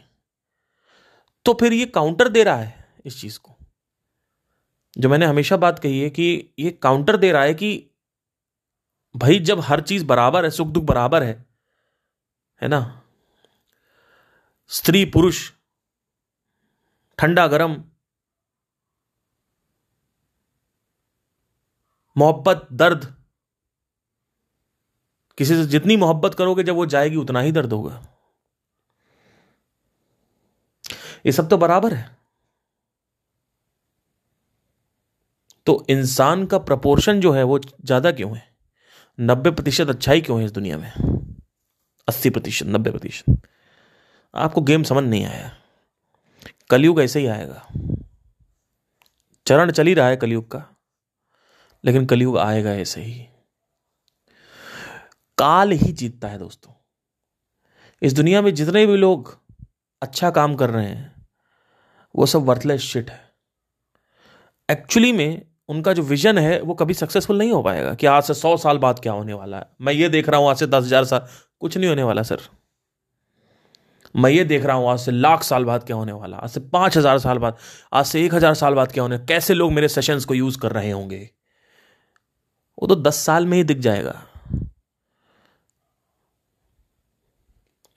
[1.45, 3.55] तो फिर ये काउंटर दे रहा है इस चीज़ को।
[4.97, 7.71] जो मैंने हमेशा बात कही है कि ये काउंटर दे रहा है कि
[9.15, 11.45] भाई, जब हर चीज़ बराबर है, सुख दुख बराबर है
[12.61, 13.01] है ना?
[14.67, 15.51] स्त्री, पुरुष,
[17.19, 17.83] ठंडा गरम,
[22.17, 23.15] मोहब्बत, दर्द,
[25.37, 28.07] किसी से जितनी मोहब्बत करोगे, जब वो जाएगी, उतना ही दर्द होगा।
[31.25, 32.17] ये सब तो बराबर है।
[35.67, 38.52] तो इंसान का प्रपोर्शन जो है, वो ज़्यादा क्यों है?
[39.19, 40.91] नब्बे प्रतिशत अच्छाई क्यों है इस दुनिया में?
[42.07, 43.41] अस्सी प्रतिशत, नब्बे प्रतिशत।
[44.35, 45.57] आपको गेम समझ नहीं आया।
[46.69, 47.67] कलयुग ऐसे ही आएगा।
[49.47, 50.65] चरण चल ही रहा है कलयुग का,
[51.85, 53.27] लेकिन कलयुग आएगा ऐसे ही।
[55.37, 56.73] काल ही जीतता है दोस्तों।
[58.01, 59.39] इस दुनिया में जितने भी लोग
[60.01, 61.27] अच्छा काम कर रहे हैं,
[62.15, 63.33] वो सब वर्थलेस शिट है।
[64.71, 68.33] एक्चुअली में उनका जो विजन है, वो कभी सक्सेसफुल नहीं हो पाएगा कि आज से
[68.33, 70.83] सौ साल बाद क्या होने वाला है। मैं ये देख रहा हूँ आज से दस
[70.85, 71.27] हज़ार साल,
[71.61, 72.41] कुछ नहीं होने वाला, सर।
[74.15, 76.59] मैं ये देख रहा हूँ आज से लाख साल बाद क्या होने वाला, आज से
[76.61, 77.57] पाँच हज़ार साल बाद,
[77.93, 80.71] आज से एक हज़ार साल बाद क्या होने, कैसे लोग मेरे सेशंस को यूज़ कर
[80.71, 81.29] रहे होंगे?
[82.77, 84.21] वो तो दस साल में ही दिख जाएगा।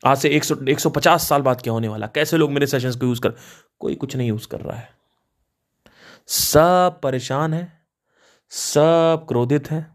[0.03, 2.67] आज से एक सौ एक सौ पचास साल बाद क्या होने वाला, कैसे लोग मेरे
[2.67, 3.35] सेशंस को यूज़ कर,
[3.79, 4.89] कोई कुछ नहीं यूज़ कर रहा है।
[6.29, 7.73] सब परेशान है,
[8.53, 9.87] सब क्रोधित है।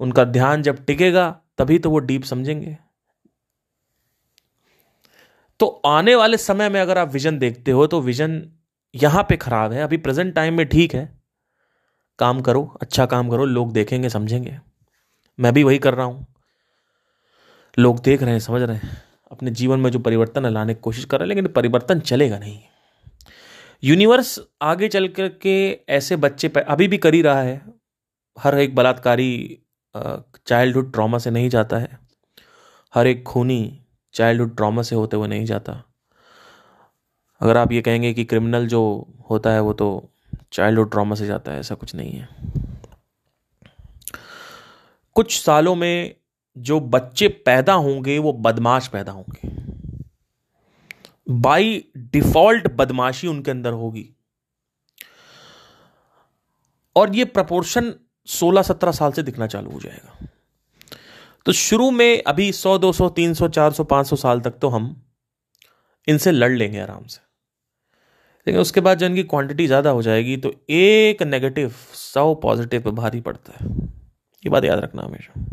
[0.00, 2.76] उनका ध्यान जब टिकेगा, तभी तो वो डीप समझेंगे।
[5.60, 8.42] तो आने वाले समय में अगर आप विजन देखते हो तो विजन
[8.94, 11.08] यहाँ पे खराब है। अभी प्रेजेंट टाइम में ठीक है।
[12.18, 14.58] काम करो अच्छा काम करो, लोग देखेंगे, समझेंगे।
[15.38, 16.26] मैं भी वही कर रहा हूँ।
[17.78, 21.04] लोग देख रहे हैं, समझ रहे हैं। अपने जीवन में जो परिवर्तन लाने की कोशिश
[21.04, 22.60] कर रहे हैं, लेकिन परिवर्तन चलेगा नहीं।
[23.82, 25.54] यूनिवर्स आगे चल कर के
[25.88, 27.62] ऐसे बच्चे अभी भी कर ही रहा है।
[28.38, 29.58] हर एक बलात्कारी
[29.94, 31.98] चाइल्डहुड ट्रॉमा से नहीं जाता है।
[32.94, 33.80] हर एक खूनी
[34.14, 35.82] चाइल्डहुड ट्रॉमा से होते हुए नहीं जाता।
[37.40, 38.82] अगर आप ये कहेंगे कि क्रिमिनल जो
[39.30, 40.10] होता है वो तो
[40.52, 42.28] चाइल्डहुड ट्रॉमा से जाता है, ऐसा कुछ नहीं है।
[45.16, 46.14] कुछ सालों में
[46.56, 49.63] जो बच्चे पैदा होंगे, वो बदमाश पैदा होंगे।
[51.26, 54.08] बाई डिफ़ॉल्ट बदमाशी उनके अंदर होगी।
[56.96, 57.92] और ये प्रपोर्शन
[58.28, 60.26] 16-17 साल से दिखना चालू हो जाएगा।
[61.46, 64.94] तो शुरू में अभी 100 200 300 400 500 साल तक तो हम
[66.08, 67.20] इनसे लड़ लेंगे आराम से।
[68.46, 72.90] लेकिन उसके बाद जब इनकी क्वांटिटी ज़्यादा हो जाएगी तो एक नेगेटिव सौ पॉजिटिव पे
[72.92, 73.68] भारी पड़ता है।
[74.42, 75.44] ये बात याद रखना हमेशा।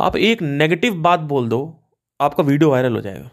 [0.00, 1.60] आप एक नेगेटिव बात बोल दो,
[2.20, 3.30] आपका वीडियो वायरल हो जाएगा।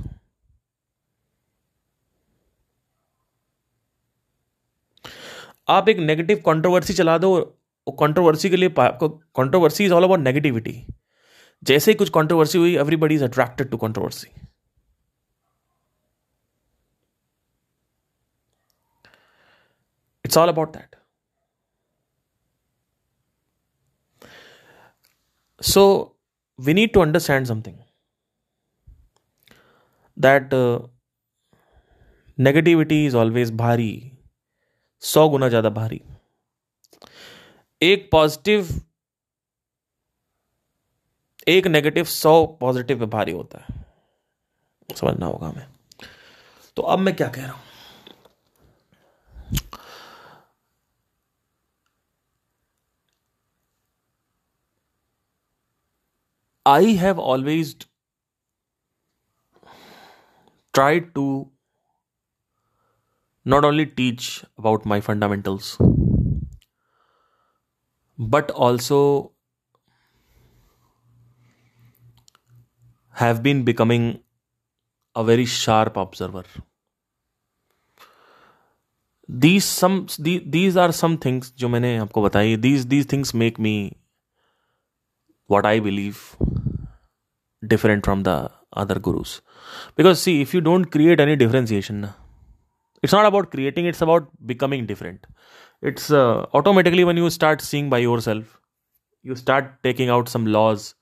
[5.67, 7.36] आप एक नेगेटिव कंट्रोवर्सी चला दो
[7.88, 10.75] कंट्रोवर्सी के लिए controversy is all about negativity
[11.63, 14.27] जैसे ही कुछ कंट्रोवर्सी हुई everybody is attracted to controversy
[20.25, 20.95] it's all about that
[25.62, 25.84] so
[26.60, 27.77] we need to understand something
[30.17, 30.53] that
[32.38, 33.91] negativity is always भारी
[35.04, 36.02] सौ गुना ज़्यादा भारी।
[37.82, 38.68] एक पॉजिटिव
[41.48, 43.86] एक नेगेटिव सौ पॉजिटिव पे भारी होता है।
[44.90, 45.68] समझना होगा हमें।
[46.78, 47.66] तो अब मैं क्या कह रहा हूँ?
[56.66, 57.76] I have always
[60.74, 61.52] tried to
[63.47, 65.77] not only teach about my fundamentals
[68.18, 69.33] but also
[73.23, 74.21] have been becoming
[75.14, 76.45] a very sharp observer
[79.29, 83.75] these some these are some things जो मैंने आपको बताई these these things make me
[85.47, 86.37] what I believe
[87.66, 88.51] different from the
[88.83, 89.40] other gurus
[89.97, 92.09] because see if you don't create any differentiation
[93.04, 95.26] it's not about creating it's about becoming different.
[95.82, 98.60] It's uh, automatically when you start seeing by yourself
[99.24, 100.96] you start taking out some laws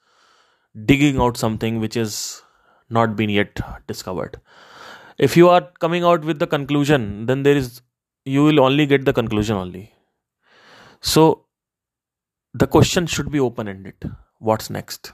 [0.85, 2.41] digging out something which is
[2.89, 4.39] not been yet discovered.
[5.17, 7.81] If you are coming out with the conclusion then there is
[8.25, 9.93] you will only get the conclusion only.
[11.01, 11.45] So
[12.53, 15.13] the question should be open ended what's next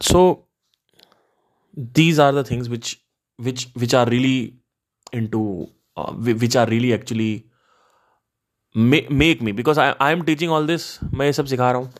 [0.00, 0.44] so
[1.76, 3.00] these are the things which
[3.38, 4.54] which which are really
[5.12, 7.46] into uh, which are really actually
[8.74, 11.80] make, make me because I I am teaching all this मैं ये सब सिखा रहा
[11.80, 11.92] हूँ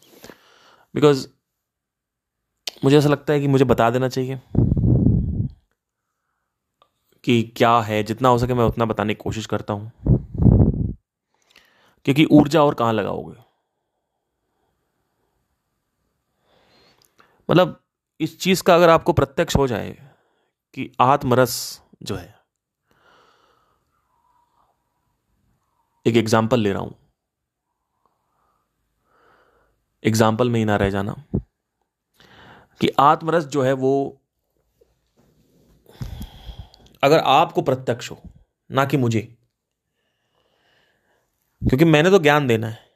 [0.95, 1.27] because
[2.85, 4.41] मुझे ऐसा लगता है कि मुझे बता देना चाहिए
[7.25, 9.93] कि क्या है जितना हो सके मैं उतना बताने की कोशिश करता हूँ
[12.05, 13.37] क्योंकि ऊर्जा और कहाँ लगाओगे
[17.51, 17.81] मतलब
[18.21, 19.91] इस चीज़ का अगर आपको प्रत्यक्ष हो जाए
[20.75, 21.59] कि आत्मरस
[22.03, 22.35] जो है,
[26.07, 26.95] एक एग्ज़ाम्पल ले रहा हूँ।
[30.03, 31.15] एग्ज़ाम्पल में ही ना रह जाना
[32.81, 34.21] कि आत्मरस जो है वो,
[37.03, 38.21] अगर आपको प्रत्यक्ष हो,
[38.71, 39.21] ना कि मुझे,
[41.63, 42.87] क्योंकि मैंने तो ज्ञान देना है,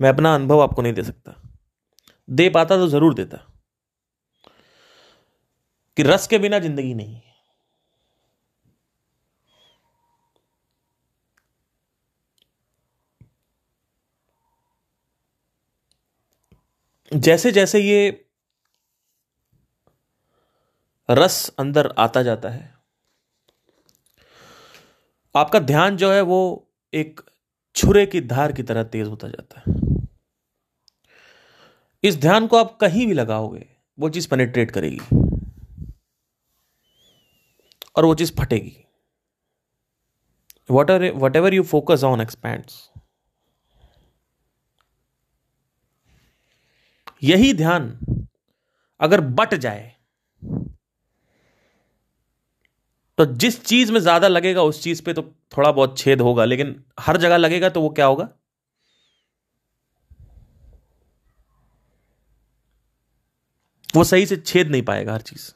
[0.00, 1.42] मैं अपना अनुभव आपको नहीं दे सकता।
[2.28, 3.36] दे पाता तो ज़रूर देता।
[5.96, 7.20] कि रस के बिना ज़िंदगी नहीं
[17.12, 18.08] जैसे जैसे ये
[21.08, 22.74] रस अंदर आता जाता है,
[25.34, 26.38] आपका ध्यान जो है वो
[26.92, 27.20] एक
[27.76, 29.85] छुरे की धार की तरह तेज होता जाता है।
[32.04, 33.66] इस ध्यान को आप कहीं भी लगाओगे,
[33.98, 34.98] वो चीज़ पेनेट्रेट करेगी।
[37.96, 38.76] और वो चीज़ फटेगी।
[40.90, 42.88] Whatever whatever you focus on expands
[47.22, 47.90] यही ध्यान
[49.00, 49.92] अगर बट जाए
[53.18, 56.74] तो जिस चीज़ में ज़्यादा लगेगा, उस चीज़ पे तो थोड़ा बहुत छेद होगा, लेकिन
[57.00, 58.28] हर जगह लगेगा तो वो क्या होगा?
[63.96, 65.52] वो सही से छेद नहीं पाएगा हर चीज़।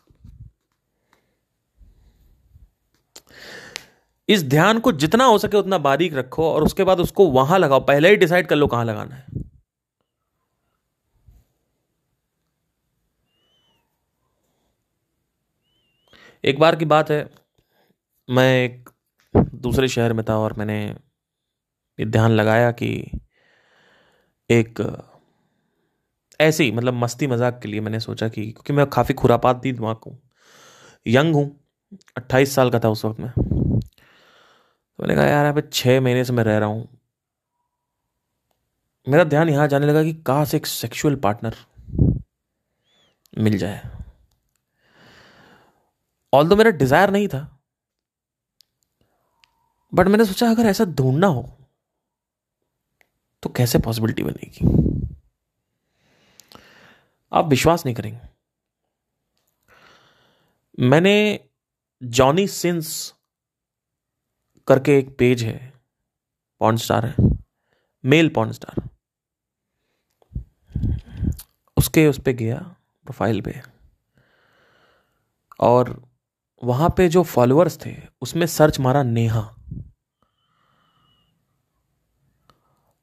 [4.29, 7.81] इस ध्यान को जितना हो सके उतना बारीक रखो और उसके बाद उसको वहाँ लगाओ।
[7.81, 9.27] पहले ही डिसाइड कर लो कहाँ लगाना है।
[16.45, 17.31] एक बार की बात है,
[18.29, 18.91] मैं एक
[19.55, 20.97] दूसरे शहर में था और मैंने
[21.99, 22.91] ध्यान लगाया कि
[24.51, 24.81] एक
[26.41, 29.73] ऐसे ही मतलब मस्ती मज़ाक के लिए मैंने सोचा कि, क्योंकि मैं काफ़ी खुरापात थी
[29.73, 30.19] दिमाग हूँ
[31.07, 31.51] यंग हूँ,
[32.17, 33.83] अट्ठाईस साल का था उस वक्त में। तो
[34.99, 36.89] मैंने कहा, यार पे छः महीने से मैं रह रहा हूँ।
[39.07, 41.55] मेरा ध्यान यहाँ जाने लगा कि कहाँ से एक सेक्सुअल पार्टनर
[43.39, 43.81] मिल जाए।
[46.33, 47.47] ऑल दो मेरा डिज़ायर नहीं था
[49.93, 51.49] बट मैंने सोचा, अगर ऐसा ढूंढना हो
[53.43, 54.67] तो कैसे पॉसिबिलिटी बनेगी?
[57.33, 58.21] आप विश्वास नहीं करेंगे।
[60.79, 61.41] मैंने
[62.03, 63.15] जॉनी सिंस
[64.67, 65.73] करके एक पेज है
[66.61, 67.15] पॉन स्टार है
[68.05, 68.89] मेल पॉन स्टार
[71.77, 72.59] उसके उस पर गया
[73.05, 73.63] प्रोफ़ाइल पे।
[75.61, 76.09] और
[76.65, 79.41] वहाँ पे जो फॉलोअर्स थे, उसमें सर्च मारा नेहा।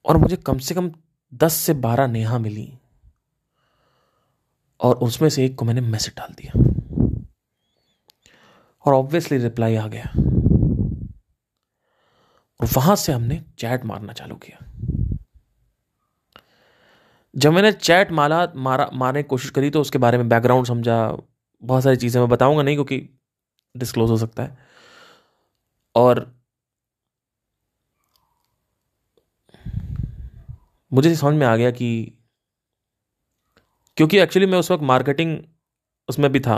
[0.06, 0.92] और मुझे कम से कम
[1.34, 2.80] दस से बारह नेहा मिली।
[4.82, 6.52] और उसमें से एक को मैंने मैसेज डाल दिया।
[8.86, 10.12] और ऑब्वियसली रिप्लाई आ गया।
[12.62, 14.66] और वहाँ से हमने चैट मारना चालू किया।
[17.36, 21.18] जब मैंने चैट मारा मारा, मारने की कोशिश करी तो उसके बारे में बैकग्राउंड समझा।
[21.64, 23.10] बहुत सारी चीज़ें मैं बताऊँगा नहीं क्योंकि
[23.78, 24.58] डिस्क्लोज हो सकता है।
[25.96, 26.36] और
[30.94, 32.17] मुझे समझ में आ गया कि
[33.98, 35.38] क्योंकि एक्चुअली मैं उस वक्त मार्केटिंग
[36.10, 36.58] उसमें भी था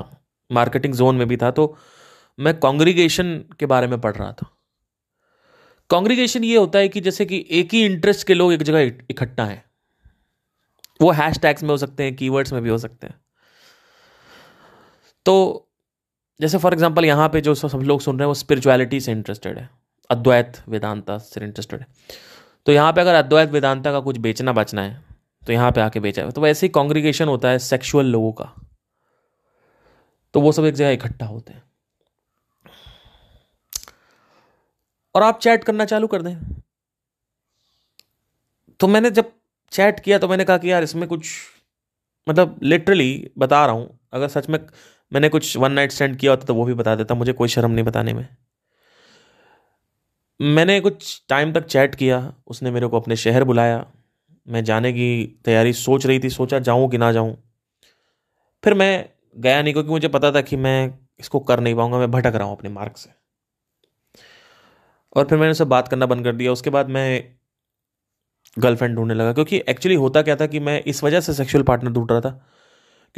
[0.49, 1.75] मार्केटिंग जोन में भी था तो
[2.39, 4.49] मैं कॉन्ग्रीगेशन के बारे में पढ़ रहा था।
[5.89, 9.45] कॉन्ग्रीगेशन ये होता है कि जैसे कि एक ही इंटरेस्ट के लोग एक जगह इकट्ठा
[9.45, 9.63] हैं।
[10.99, 13.15] वो हैश टैग्स में हो सकते हैं कीवर्ड्स में भी हो सकते हैं।
[15.25, 15.35] तो
[16.39, 19.57] जैसे फॉर एग्ज़ाम्पल यहाँ पे जो सब लोग सुन रहे हैं, वो स्पिरिचुअलिटी से इंटरेस्टेड
[19.57, 19.69] है।
[20.09, 21.87] अद्वैत वेदांता से इंटरेस्टेड है।
[22.65, 25.01] तो यहाँ पे अगर अद्वैत वेदांता का कुछ बेचना बचना है
[25.47, 28.53] तो यहाँ पे आके बेचा। तो वैसे ही कॉन्ग्रीगेशन होता है सेक्सुअल लोगों का।
[30.33, 31.63] तो वो सब एक जगह इकट्ठा होते हैं।
[35.15, 36.35] और आप चैट करना चालू कर दें।
[38.79, 39.31] तो मैंने जब
[39.71, 41.29] चैट किया तो मैंने कहा कि यार इसमें कुछ
[42.27, 44.59] मतलब लिटरली बता रहा हूँ। अगर सच में
[45.11, 47.71] मैंने कुछ वन नाइट स्टैंड किया होता तो वो भी बता देता, मुझे कोई शर्म
[47.71, 48.27] नहीं बताने में।
[50.39, 53.85] मैंने कुछ टाइम तक चैट किया, उसने मेरे को अपने शहर बुलाया।
[54.49, 57.35] मैं जाने की तैयारी सोच रही थी, सोचा जाऊँ कि ना जाऊँ।
[58.63, 62.11] फिर मैं गया नहीं क्योंकि मुझे पता था कि मैं इसको कर नहीं पाऊँगा, मैं
[62.11, 63.09] भटक रहा हूँ अपने मार्ग से।
[65.15, 67.23] और फिर मैंने उससे बात करना बंद कर दिया। उसके बाद मैं
[68.57, 71.91] गर्लफ्रेंड ढूँढने लगा, क्योंकि एक्चुअली होता क्या था कि मैं इस वजह से सेक्सुअल पार्टनर
[71.91, 72.29] ढूंढ रहा था,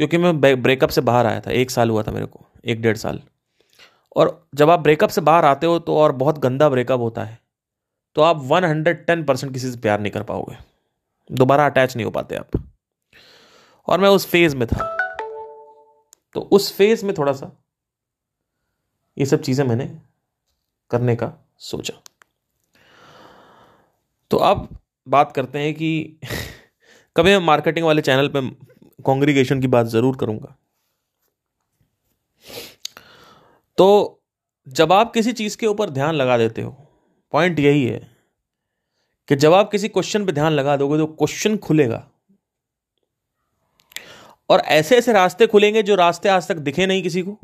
[0.00, 2.96] क्योंकि मैं ब्रेकअप से बाहर आया था। एक साल हुआ था मेरे को, एक डेढ़
[2.96, 3.20] साल।
[4.16, 7.38] और जब आप ब्रेकअप से बाहर आते हो तो और बहुत गंदा ब्रेकअप होता है
[8.16, 10.56] तो आप वन हंड्रेड टेन परसेंट किसी से प्यार नहीं कर पाओगे।
[11.30, 12.50] दोबारा अटैच नहीं हो पाते आप।
[13.88, 14.96] और मैं उस फ़ेज़ में था।
[16.34, 17.64] तो उस फ़ेज़ में थोड़ा सा
[19.18, 20.00] ये सब चीज़ें मैंने
[20.90, 21.94] करने का सोचा।
[24.30, 24.76] तो अब
[25.08, 26.16] बात करते हैं कि
[27.16, 28.50] कभी मैं मार्केटिंग वाले चैनल पे
[29.02, 30.56] कॉन्ग्रीगेशन की बात ज़रूर करूँगा।
[33.78, 34.22] तो
[34.68, 36.70] जब आप किसी चीज़ के ऊपर ध्यान लगा देते हो
[37.32, 38.11] पॉइंट यही है
[39.28, 42.06] कि जब आप किसी क्वेश्चन पे ध्यान लगा दोगे तो क्वेश्चन खुलेगा।
[44.50, 47.38] और ऐसे ऐसे रास्ते खुलेंगे जो रास्ते आज तक दिखे नहीं किसी को।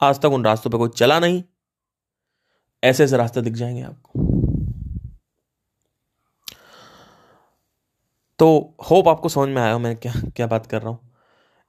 [0.00, 1.42] आज तक उन रास्तों पे कोई चला नहीं।
[2.82, 4.20] ऐसे ऐसे रास्ते दिख जाएँगे आपको।
[8.38, 11.10] तो होप आपको समझ में आया हो मैं क्या क्या बात कर रहा हूँ।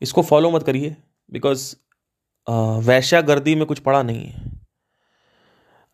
[0.01, 0.95] इसको फॉलो मत करिए
[1.31, 1.75] बिकॉज़
[2.87, 4.51] वैश्या गर्दी में कुछ पड़ा नहीं है।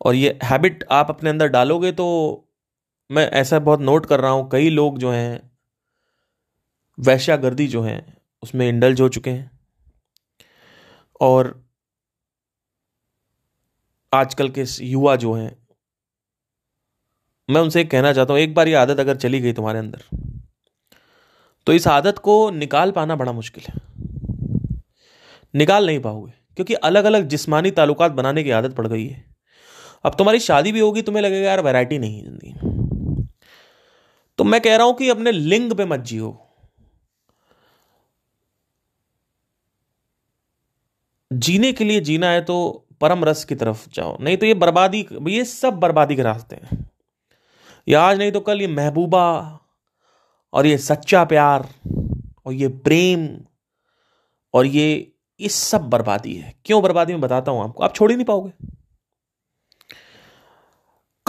[0.00, 2.06] और ये हैबिट आप अपने अंदर डालोगे तो
[3.10, 5.50] मैं ऐसा बहुत नोट कर रहा हूँ, कई लोग जो हैं,
[6.98, 8.04] वैश्यागर्दी जो है,
[8.42, 9.50] उसमें इंडल्ज हो चुके हैं।
[11.20, 11.54] और
[14.12, 15.56] आजकल के युवा जो हैं,
[17.48, 20.02] मैं उनसे कहना चाहता हूँ, एक बार ये आदत अगर चली गई तुम्हारे अंदर
[21.66, 23.74] तो इस आदत को निकाल पाना बड़ा मुश्किल है।
[25.54, 29.24] निकाल नहीं पाओगे, क्योंकि अलग अलग जिस्मानी ताल्लुकात बनाने की आदत पड़ गई है।
[30.04, 32.69] अब तुम्हारी शादी भी होगी, तुम्हें लगेगा, यार वैरायटी नहीं है ज़िंदगी
[34.40, 36.28] तो मैं कह रहा हूँ कि अपने लिंग पे मत जियो।
[41.30, 42.56] जीने के लिए जीना है तो
[43.00, 46.78] परम रस की तरफ़ जाओ। नहीं तो ये बर्बादी, ये सब बर्बादी के रास्ते हैं।
[47.88, 49.28] ये आज नहीं तो कल ये महबूबा
[50.52, 51.68] और ये सच्चा प्यार
[52.46, 53.28] और ये प्रेम
[54.54, 57.12] और ये ये सब बर्बादी है। क्यों बर्बादी?
[57.12, 58.52] में बताता हूँ आपको। आप छोड़ ही नहीं पाओगे।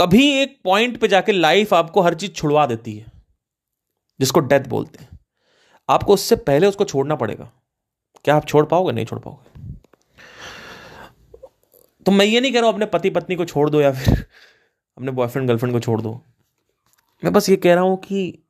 [0.01, 3.11] कभी एक पॉइंट पे जाके लाइफ आपको हर चीज़ छुड़वा देती है,
[4.19, 5.19] जिसको डेथ बोलते हैं।
[5.89, 7.51] आपको उससे पहले उसको छोड़ना पड़ेगा।
[8.25, 8.91] क्या आप छोड़ पाओगे?
[8.91, 9.59] नहीं छोड़ पाओगे।
[12.05, 14.25] तो मैं ये नहीं कह रहा हूँ अपने पति पत्नी को छोड़ दो या फिर
[14.97, 16.13] अपने बॉयफ्रेंड गर्लफ्रेंड को छोड़ दो।
[17.23, 18.43] मैं बस ये कह रहा हूँ कि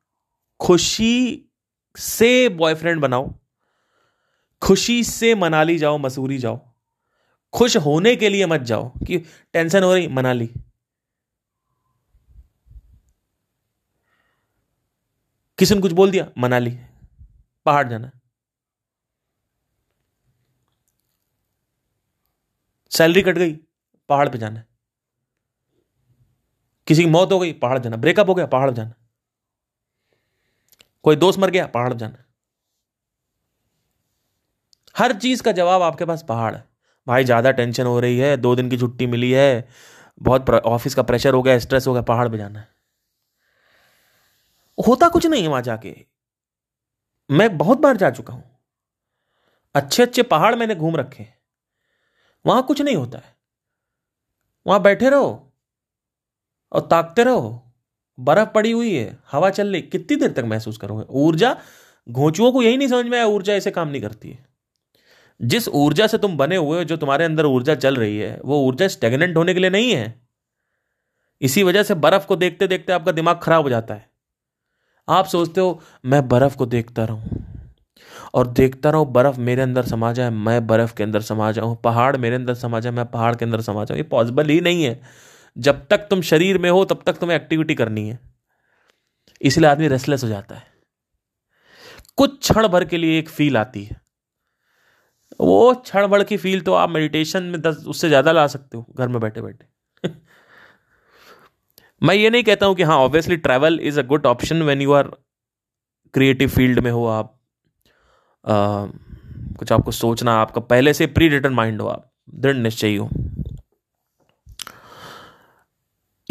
[0.59, 1.45] खुशी
[1.95, 3.33] से बॉयफ्रेंड बनाओ,
[4.61, 6.59] खुशी से मनाली जाओ, मसूरी जाओ।
[7.53, 9.17] खुश होने के लिए मत जाओ कि
[9.53, 10.49] टेंशन हो रही, मनाली।
[15.61, 16.27] किसी ने कुछ बोल दिया?
[16.37, 16.79] मनाली।
[17.65, 18.11] पहाड़ जाना।
[22.91, 23.53] सैलरी कट गई,
[24.09, 24.63] पहाड़ पे जाना।
[26.87, 28.93] किसी की मौत हो गई, पहाड़ जाना। ब्रेकअप हो गया, पहाड़ जाना।
[31.03, 32.25] कोई दोस्त मर गया, पहाड़ जाना।
[34.97, 36.69] हर चीज़ का जवाब आपके पास पहाड़ है।
[37.07, 39.67] भाई, ज़्यादा टेंशन हो रही है, दो दिन की छुट्टी मिली है,
[40.21, 42.70] बहुत ऑफ़िस का प्रेशर हो गया, स्ट्रेस हो गया, पहाड़ पे जाना है।
[44.87, 46.05] होता कुछ नहीं है वहाँ जाके।
[47.31, 48.59] मैं बहुत बार जा चुका हूँ।
[49.75, 51.27] अच्छे अच्छे पहाड़ मैंने घूम रखे
[52.45, 53.35] वहाँ कुछ नहीं होता है।
[54.67, 55.53] वहाँ बैठे रहो
[56.71, 57.73] और ताकते रहो।
[58.19, 61.05] बर्फ़ पड़ी हुई है, हवा चल रही कितनी देर तक महसूस करोगे?
[61.09, 61.61] ऊर्जा,
[62.09, 64.45] घोचुओं को यही नहीं समझ में आया, ऊर्जा ऐसे काम नहीं करती है।
[65.41, 68.67] जिस ऊर्जा से तुम बने हुए हो, जो तुम्हारे अंदर ऊर्जा चल रही है, वो
[68.67, 70.27] ऊर्जा स्टेगनेंट होने के लिए नहीं है।
[71.41, 74.10] इसी वजह से बर्फ़ को देखते देखते आपका दिमाग खराब हो जाता है।
[75.07, 77.39] आप सोचते हो, मैं बर्फ़ को देखता रहूँ।
[78.33, 82.15] और देखता रहूँ, बर्फ़ मेरे अंदर समा जाए मैं बर्फ़ के अंदर समा जाऊँ पहाड़
[82.17, 84.99] मेरे अंदर समा जाए मैं पहाड़ के अंदर समा जाऊँ ये पॉसिबल ही नहीं है।
[85.57, 88.19] जब तक तुम शरीर में हो, तब तक तुम्हें एक्टिविटी करनी है।
[89.41, 90.69] इसलिए आदमी रेस्टलेस हो जाता है।
[92.17, 93.99] कुछ क्षण भर के लिए एक फील आती है।
[95.39, 98.85] वो क्षण भर की फील तो आप मेडिटेशन में दस, उससे ज़्यादा ला सकते हो,
[98.97, 99.65] घर में बैठे बैठे
[102.03, 104.91] मैं ये नहीं कहता हूँ कि हाँ obviously travel is a good option when you
[104.91, 105.07] are
[106.13, 107.39] creative field में हो आप।
[108.45, 108.85] आ,
[109.59, 113.09] कुछ आपको सोचना आपका पहले से प्री रिटर्न माइंड हो आप। दृढ़ निश्चय हो।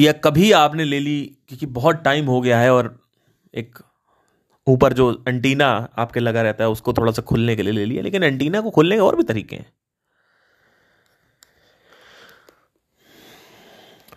[0.00, 3.08] या कभी आपने ले ली क्योंकि बहुत टाइम हो गया है और
[3.54, 3.78] एक
[4.66, 8.02] ऊपर जो एंटीना आपके लगा रहता है उसको थोड़ा सा खुलने के लिए ले लिया
[8.02, 9.72] लेकिन एंटीना को खुलने के और भी तरीके हैं।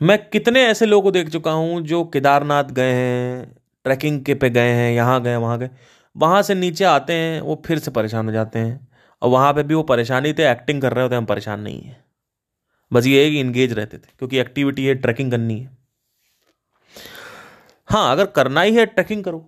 [0.04, 4.50] मैं कितने ऐसे लोगों को देख चुका हूँ जो केदारनाथ गए हैं, ट्रैकिंग के पे
[4.50, 5.70] गए हैं, यहाँ गए, वहाँ गए।
[6.16, 8.88] वहाँ से नीचे आते हैं, वो फिर से परेशान हो जाते हैं।
[9.22, 11.96] और वहाँ पे भी वो परेशानी थे एक्टिंग कर रहे होते हम परेशान नहीं है।
[12.92, 15.78] बस ये है कि इंगेज रहते थे, क्योंकि एक्टिविटी है ट्रैकिंग करनी है।
[17.90, 19.46] हाँ अगर करना ही है ट्रैकिंग करो।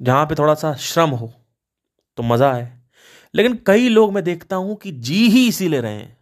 [0.00, 1.32] जहाँ पे थोड़ा सा श्रम हो
[2.18, 2.68] तो मज़ा आए
[3.34, 6.16] लेकिन कई लोग मैं देखता हूँ कि जी ही इसी ले रहे हैं।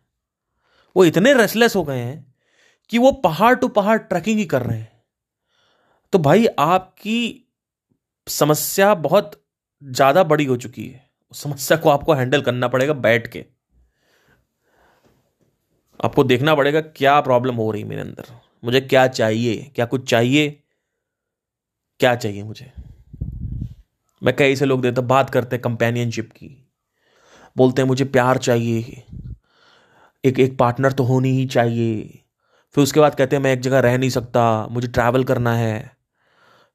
[0.96, 2.33] वो इतने रेसलेस हो गए हैं
[2.94, 4.92] कि वो पहाड़ टू पहाड़ ट्रैकिंग ही कर रहे हैं।
[6.12, 7.46] तो भाई, आपकी
[8.28, 9.44] समस्या बहुत
[9.84, 13.44] ज़्यादा बड़ी हो चुकी है। उस समस्या को आपको हैंडल करना पड़ेगा बैठ के।
[16.04, 18.24] आपको देखना पड़ेगा क्या प्रॉब्लम हो रही मेरे अंदर।
[18.64, 19.72] मुझे क्या चाहिए?
[19.74, 20.62] क्या कुछ चाहिए?
[21.98, 22.72] क्या चाहिए मुझे?
[24.22, 26.68] मैं कई से लोग देता बात करते हैं कंपेनियनशिप की।
[27.56, 29.02] बोलते हैं, मुझे प्यार चाहिए।
[30.24, 32.23] एक एक पार्टनर तो होनी ही चाहिए।
[32.74, 35.78] फिर उसके बाद कहते हैं, मैं एक जगह रह नहीं सकता, मुझे ट्रैवल करना है।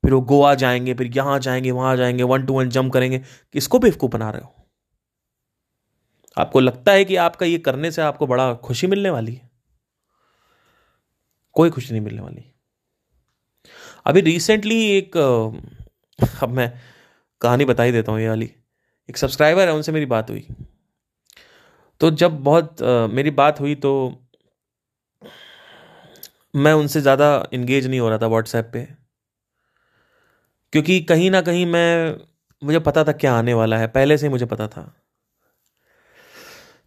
[0.04, 3.18] फिर वो गोवा जाएँगे, फिर यहाँ जाएँगे, वहाँ जाएँगे वन टू वन जंप करेंगे।
[3.54, 4.56] किसको बेवकूफ़ बना रहे हो?
[6.38, 9.50] आपको लगता है कि आपका ये करने से आपको बड़ा खुशी मिलने वाली है?
[11.56, 12.44] कोई खुशी नहीं मिलने वाली।
[14.06, 15.18] अभी रिसेंटली एक,
[16.44, 16.72] अब मैं
[17.42, 18.52] कहानी बता ही देता हूँ ये वाली।
[19.10, 20.48] एक सब्सक्राइबर है, उनसे मेरी बात हुई।
[22.02, 22.82] तो जब बहुत,
[23.12, 23.92] मेरी बात हुई तो
[26.54, 28.88] मैं उनसे ज़्यादा इंगेज नहीं हो रहा था व्हाट्सएप पे।
[30.74, 32.16] क्योंकि कहीं ना कहीं मैं,
[32.64, 34.94] मुझे पता था क्या आने वाला है, पहले से ही मुझे पता था।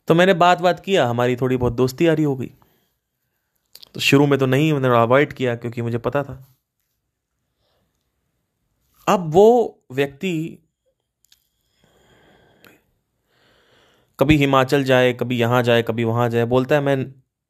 [0.08, 2.50] तो मैंने बात बात किया, हमारी थोड़ी बहुत दोस्ती यारी हो गई।
[3.94, 6.56] तो शुरू में तो नहीं, मैंने अवॉइड किया क्योंकि मुझे पता था।
[9.08, 10.58] अब वो व्यक्ति
[14.18, 16.96] कभी हिमाचल जाए, कभी यहाँ जाए, कभी वहाँ जाए, बोलता है, मैं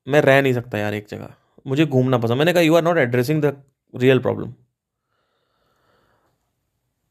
[0.06, 1.34] मैं रह नहीं सकता यार एक जगह।
[1.66, 3.56] मुझे घूमना पसंद मैंने कहा you are not addressing the
[3.94, 4.52] real problem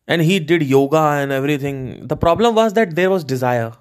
[0.08, 3.72] and he did yoga and everything the problem was that there was desire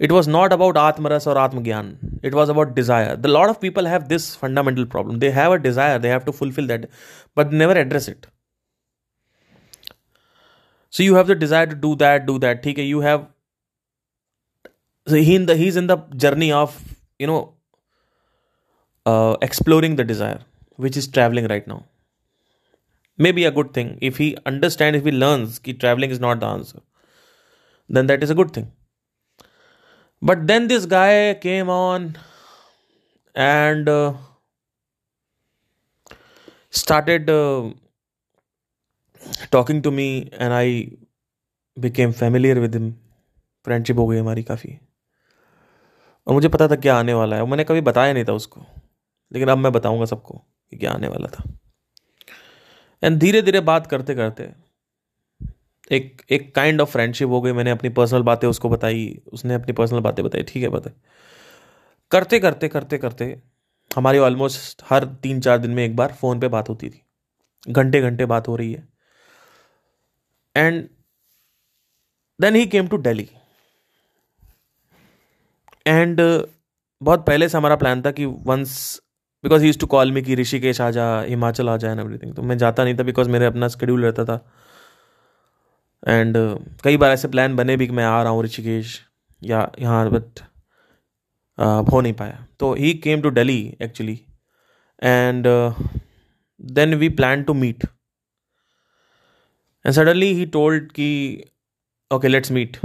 [0.00, 3.86] it was not about आत्मरस और आत्मज्ञान it was about desire the lot of people
[3.86, 6.88] have this fundamental problem they have a desire they have to fulfil that
[7.36, 8.26] but never address it
[10.92, 13.26] so you have the desire to do that do that ठीक है you have
[15.06, 16.78] he he is in the journey of
[17.20, 17.53] you know
[19.05, 20.41] uh, exploring the desire
[20.75, 21.79] which is traveling right now
[23.17, 26.45] maybe a good thing if he understands if he learns that traveling is not the
[26.45, 26.79] answer
[27.89, 28.71] then that is a good thing
[30.21, 32.17] but then this guy came on
[33.35, 34.13] and uh,
[36.69, 37.69] started uh,
[39.51, 40.65] talking to me and i
[41.77, 42.89] became familiar with him
[43.65, 44.69] friendship हो गई हमारी काफ़ी
[46.27, 48.61] और मुझे पता था क्या आने वाला है मैंने कभी बताया नहीं था उसको
[49.32, 50.38] लेकिन अब मैं बताऊँगा सबको
[50.70, 51.44] कि क्या आने वाला था।
[53.02, 54.52] एंड धीरे धीरे बात करते करते
[55.90, 59.72] एक एक काइंड ऑफ़ फ्रेंडशिप हो गई। मैंने अपनी पर्सनल बातें उसको बताई, उसने अपनी
[59.72, 60.94] पर्सनल बातें बताई। ठीक है बताए
[62.10, 63.42] करते करते करते करते
[63.96, 67.02] हमारी ऑलमोस्ट हर तीन चार दिन में एक बार फ़ोन पे बात होती थी।
[67.68, 68.88] घंटे घंटे बात हो रही है।
[70.56, 70.88] And
[72.40, 73.28] then he came to Delhi
[75.86, 76.20] and
[77.02, 79.00] बहुत पहले से हमारा प्लान था कि once
[79.44, 82.42] because he to call me कि ऋषिकेश आ जा हिमाचल आ जाए एंड एवरीथिंग तो
[82.42, 84.44] मैं जाता नहीं था बिकॉज़ मेरे अपना स्कड्यूल रहता था.
[86.02, 89.00] एंड uh, कई बार ऐसे प्लान बने भी कि मैं आ रहा हूँ ऋषिकेश
[89.42, 92.46] या यहाँ बट uh, हो नहीं पाया.
[92.60, 94.18] तो he came to Delhi actually
[95.02, 95.46] and
[96.60, 97.84] then we plan to meet
[99.84, 101.08] and suddenly he told कि
[102.10, 102.76] ओके लेट्स मीट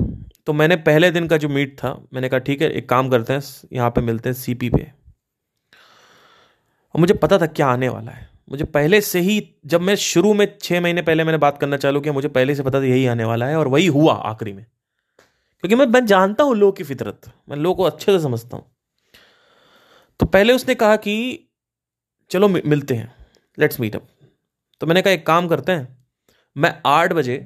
[0.45, 3.34] तो मैंने पहले दिन का जो मीट था मैंने कहा ठीक है एक काम करते
[3.34, 3.41] हैं
[3.74, 4.99] यहाँ पे मिलते हैं सीपी पे.
[6.96, 10.34] और मुझे पता था क्या आने वाला है। मुझे पहले से ही, जब मैं शुरू
[10.34, 13.06] में छः महीने पहले मैंने बात करना चालू किया, मुझे पहले से पता था यही
[13.06, 14.66] आने वाला है और वही हुआ आखिरी में।
[15.64, 18.66] क्योंकि मैं मैं जानता हूँ लोग की फितरत। मैं लोगों को अच्छे से समझता हूँ।
[20.20, 21.50] तो पहले उसने कहा कि,
[22.32, 23.14] चलो मिलते हैं।
[23.58, 24.08] लेट्स मीट अप
[24.82, 25.98] तो मैंने कहा, एक काम करते हैं।
[26.56, 27.38] मैं आठ बजे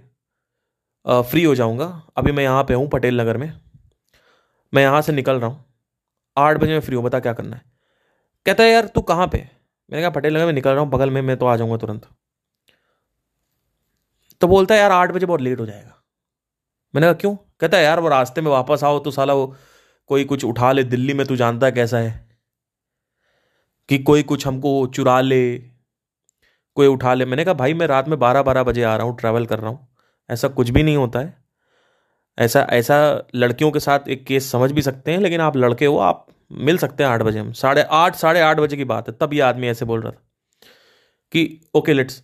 [1.06, 1.86] फ्री हो जाऊँगा।
[2.18, 3.52] अभी मैं यहाँ पे हूँ, पटेल नगर में।
[4.74, 5.66] मैं यहाँ से निकल रहा हूँ।
[6.38, 7.72] आठ बजे मैं फ्री हूँ, बता क्या करना है?
[8.46, 9.38] कहता है, यार, तू कहाँ पे
[9.91, 12.08] मैंने कहा, पटेल नगर में निकल रहा हूँ, बगल में मैं तो आ जाऊँगा तुरंत.
[14.41, 16.04] तो बोलता है, यार, आठ बजे बहुत लेट हो जाएगा।
[16.96, 17.36] मैंने कहा, क्यों?
[17.36, 19.56] कहता है, यार, वो रास्ते में वापस आओ तो साला वो
[20.08, 22.38] कोई कुछ उठा ले, दिल्ली में तू जानता है कैसा है
[23.89, 25.58] कि कोई कुछ हमको चुरा ले,
[26.76, 29.18] कोई उठा ले। मैंने कहा, भाई, मैं रात में बारह बारह बजे आ रहा हूँ
[29.18, 29.96] ट्रैवल कर रहा हूँ।
[30.30, 31.44] ऐसा कुछ भी नहीं होता है।
[32.39, 35.98] ऐसा ऐसा लड़कियों के साथ एक केस समझ भी सकते हैं, लेकिन आप लड़के हो,
[35.98, 39.16] आप मिल सकते हैं आठ बजे हम। साढ़े आठ साढ़े आठ बजे की बात है,
[39.22, 40.22] तब ये आदमी ऐसे बोल रहा था
[41.32, 42.22] कि ओके लेट्स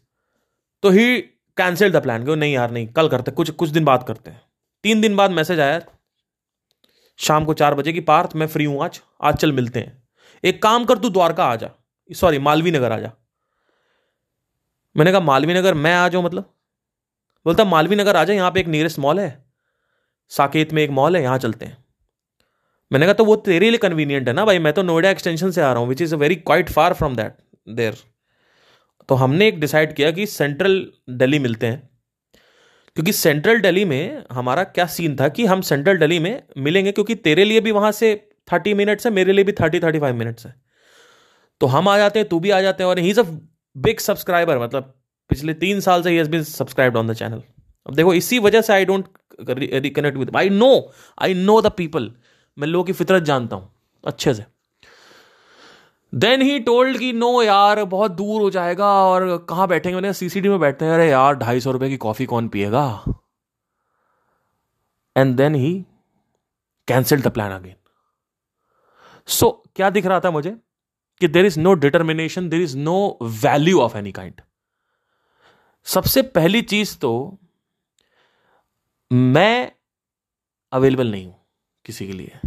[0.83, 1.17] तो ही
[1.57, 4.41] कैंसिल द प्लान क्यों नहीं यार, नहीं, कल करते, कुछ कुछ दिन बाद करते हैं।
[4.83, 5.81] तीन दिन बाद मैसेज आया,
[7.19, 9.97] शाम को चार बजे की पार्थ, मैं फ्री हूँ आज आज चल मिलते हैं।
[10.43, 11.69] एक काम कर, तू द्वारका आ जा
[12.09, 13.11] सॉरी मालवी नगर आ जा।
[14.95, 16.53] मैंने कहा, मालवी नगर मैं आ जाऊँ मतलब?
[17.45, 19.45] बोलता, मालवी नगर आ जा, यहाँ पे एक नियरेस्ट मॉल है,
[20.31, 21.77] साकेत में एक मॉल है, यहाँ चलते हैं।
[22.91, 24.59] मैंने कहा तो वो तेरे लिए कन्वीनियंट है ना भाई?
[24.59, 27.15] मैं तो नोएडा एक्सटेंशन से आ रहा हूँ which is a very quite far from
[27.15, 27.35] that
[27.75, 27.97] there
[29.09, 31.87] तो हमने एक डिसाइड किया कि सेंट्रल दिल्ली मिलते हैं।
[32.97, 37.15] क्योंकि सेंट्रल दिल्ली में हमारा क्या सीन था कि हम सेंट्रल दिल्ली में मिलेंगे क्योंकि
[37.17, 38.15] तेरे लिए भी वहाँ से
[38.47, 40.53] थर्टी मिनट्स है, मेरे लिए भी थर्टी थर्टी फाइव मिनट्स है।
[41.61, 43.23] तो हम आ जाते हैं, तू भी आ जाते हैं और he is a
[43.75, 44.93] big subscriber मतलब
[45.29, 47.41] पिछले तीन साल से he has been subscribed on the channel
[47.85, 49.05] अब देखो, इसी वजह से I don't
[49.49, 52.11] reconnect with I know I know the people
[52.59, 53.71] मैं लोगों की फितरत जानता हूँ,
[54.03, 54.45] अच्छे से।
[56.13, 59.95] देन ही टोल्ड कि नो यार, बहुत दूर हो जाएगा और कहाँ बैठेंगे?
[59.95, 63.03] मैंने सीसीडी में बैठते हैं। अरे यार, ढाई सौ रुपए की कॉफ़ी कौन पिएगा?
[65.15, 65.73] And then he
[66.87, 67.75] cancel the plan again
[69.27, 70.55] so क्या दिख रहा था मुझे?
[71.21, 74.41] कि there is no determination there is no value of any kind
[75.87, 77.11] सबसे पहली चीज़ तो
[79.11, 79.71] मैं
[80.71, 81.38] अवेलेबल नहीं हूँ।
[81.89, 82.39] किसी के लिए।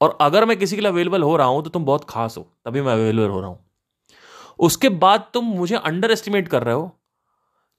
[0.00, 2.42] और अगर मैं किसी के लिए अवेलेबल हो रहा हूँ तो तुम बहुत खास हो,
[2.64, 3.58] तभी मैं अवेलेबल हो रहा हूँ।
[4.58, 6.90] उसके बाद तुम मुझे अंडर एस्टिमेट कर रहे हो,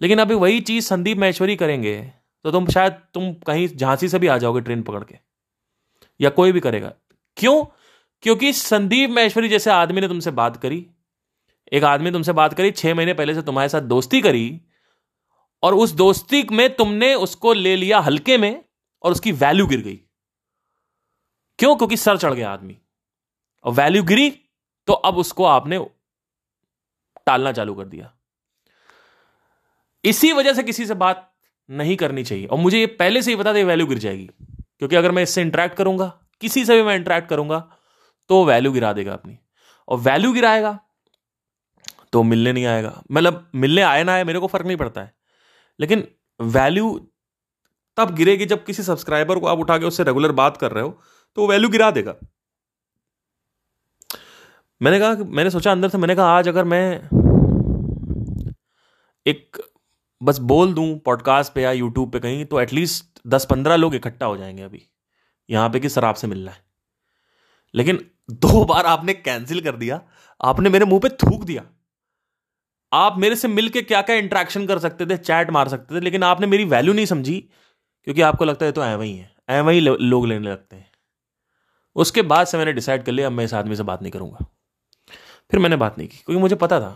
[0.02, 2.00] लेकिन अभी वही चीज़ संदीप महेश्वरी करेंगे
[2.46, 5.16] तो तुम शायद, तुम कहीं झांसी से भी आ जाओगे ट्रेन पकड़ के,
[6.20, 6.92] या कोई भी करेगा।
[7.38, 7.64] क्यों?
[8.24, 10.86] क्योंकि संदीप महेश्वरी जैसे आदमी ने तुमसे बात करी,
[11.72, 14.62] एक आदमी तुमसे बात करी, छह महीने पहले से तुम्हारे साथ दोस्ती करी,
[15.64, 18.64] और उस दोस्ती में तुमने उसको ले लिया हल्के में,
[19.04, 20.00] और उसकी वैल्यू गिर गई।
[21.62, 21.76] क्यों?
[21.76, 22.78] क्योंकि सर चढ़ गया आदमी।
[23.64, 24.30] और वैल्यू गिरी
[24.88, 25.80] तो अब उसको आपने
[27.26, 28.14] टालना चालू कर दिया।
[30.04, 31.34] इसी वजह से किसी से बात
[31.70, 34.30] नहीं करनी चाहिए। और मुझे ये पहले से ही बता दे वैल्यू गिर जाएगी।
[34.80, 36.08] क्योंकि अगर मैं इससे इंटरेक्ट करूँगा,
[36.42, 37.60] किसी से भी मैं इंटरेक्ट करूँगा
[38.30, 39.38] तो वैल्यू गिरा देगा अपनी।
[39.88, 40.80] और वैल्यू गिराएगा
[42.14, 45.14] तो मिलने नहीं आएगा। मतलब मिलने आए ना आए, मेरे को फ़र्क नहीं पड़ता है।
[45.80, 46.08] लेकिन
[46.42, 47.12] वैल्यू
[47.98, 51.02] तब गिरेगी जब किसी सब्सक्राइबर को आप उठा के उससे रेगुलर बात कर रहे हो
[51.36, 52.16] तो वैल्यू गिरा देगा।
[54.82, 56.96] मैंने कहा मैंने सोचा अंदर से, मैंने कहा, आज अगर मैं
[59.28, 59.58] एक,
[60.24, 64.26] बस बोल दूँ पॉडकास्ट पे या यूट्यूब पे कहीं तो एटलीस्ट दस पंद्रह लोग इकट्ठा
[64.26, 64.88] हो जाएँगे अभी।
[65.50, 66.58] यहाँ पे कि सर आपसे मिलना है?
[67.76, 70.02] लेकिन दो बार आपने कैंसिल कर दिया।
[70.42, 71.64] आपने मेरे मुँह पे थूक दिया।
[72.94, 76.24] आप मेरे से मिलके क्या क्या इंट्रैक्शन कर सकते थे चैट मार सकते थे, लेकिन
[76.24, 77.50] आपने मेरी वैल्यू नहीं समझी,
[78.04, 80.91] क्योंकि आपको लगता है तो ऐ वही है, ऐ वही लोग लेने लगते हैं।
[81.96, 84.46] उसके बाद से मैंने डिसाइड कर लिया, अब मैं इस आदमी से बात नहीं करूँगा।
[85.52, 86.92] फिर मैंने बात नहीं की, क्योंकि मुझे पता था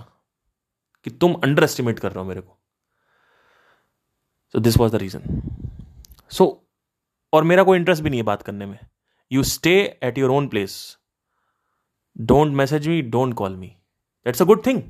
[1.04, 2.58] कि तुम अंडर एस्टिमेट कर रहे हो मेरे को।
[4.54, 5.42] So this was the reason
[6.32, 6.46] so
[7.34, 8.78] और मेरा कोई इंटरेस्ट भी नहीं है बात करने में।
[9.32, 10.98] You stay at your own place
[12.18, 13.68] don't message me don't call me
[14.26, 14.82] that's a good thing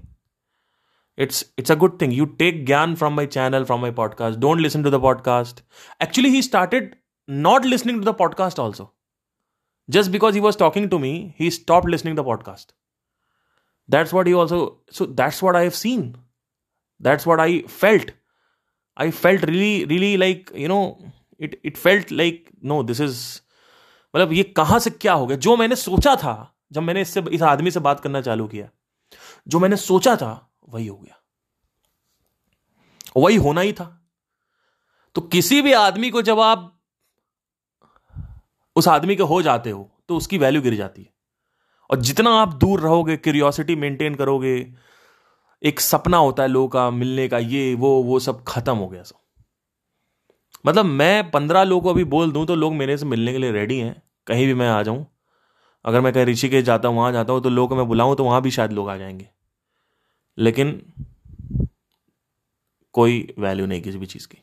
[1.17, 4.59] it's it's a good thing you take gyan from my channel from my podcast don't
[4.59, 5.63] listen to the podcast
[6.03, 6.95] actually he started
[7.29, 8.85] not listening to the podcast also.
[9.89, 12.71] Just because he was talking to me he stop listening the podcast
[13.89, 16.25] that's what you also so that's what I have seen
[17.01, 18.11] that's what I felt
[18.97, 20.97] I felt really really like you know
[21.39, 23.41] it it felt like no this is
[24.15, 25.37] मतलब ये कहाँ से क्या हो गया?
[25.37, 28.69] जो मैंने सोचा था, जब मैंने इससे, इस आदमी से बात करना चालू किया,
[29.47, 31.23] जो मैंने सोचा था, वही हो गया।
[33.17, 34.09] वही होना ही था।
[35.15, 36.74] तो किसी भी आदमी को जब आप
[38.75, 41.13] उस आदमी के हो जाते हो तो उसकी वैल्यू गिर जाती है।
[41.89, 44.55] और जितना आप दूर रहोगे क्यूरियोसिटी मेंटेन करोगे,
[45.61, 49.03] एक सपना होता है लोगों का, मिलने का, ये, वो वो सब खत्म हो गया
[49.03, 49.19] सब।
[50.65, 53.51] मतलब मैं पंद्रह लोगों को अभी बोल दूँ तो लोग मेरे से मिलने के लिए
[53.51, 55.05] रेडी हैं। कहीं भी मैं आ जाऊँ,
[55.85, 58.41] अगर मैं कहीं ऋषिकेश जाता हूँ, वहाँ जाता हूँ तो लोग मैं बुलाऊं तो वहाँ
[58.41, 59.29] भी शायद लोग आ जाएँगे।
[60.37, 60.81] लेकिन
[62.95, 64.37] कोई वैल्यू नहीं किसी भी चीज़ की।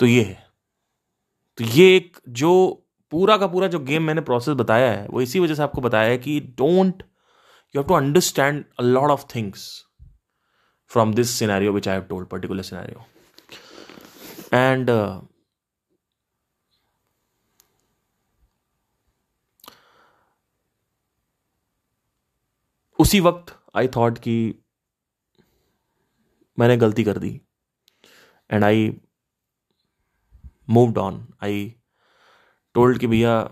[0.00, 0.45] तो ये है।
[1.58, 2.52] तो ये एक जो
[3.12, 6.08] पूरा का पूरा जो गेम मैंने प्रोसेस बताया है, वो इसी वजह से आपको बताया
[6.10, 7.02] है कि don't
[7.74, 9.68] you have to understand a lot of things
[10.90, 13.06] from this scenario which I have told particular scenario
[14.54, 14.90] and
[22.98, 24.36] उसी वक्त आई थॉट कि
[26.58, 27.40] मैंने गलती कर दी।
[28.50, 28.88] And I
[30.70, 31.74] moved on I
[32.74, 33.50] told कि भैया,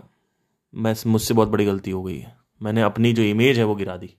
[0.75, 3.97] मैं मुझसे बहुत बड़ी गलती हो गई है। मैंने अपनी जो इमेज है वो गिरा
[3.97, 4.15] दी।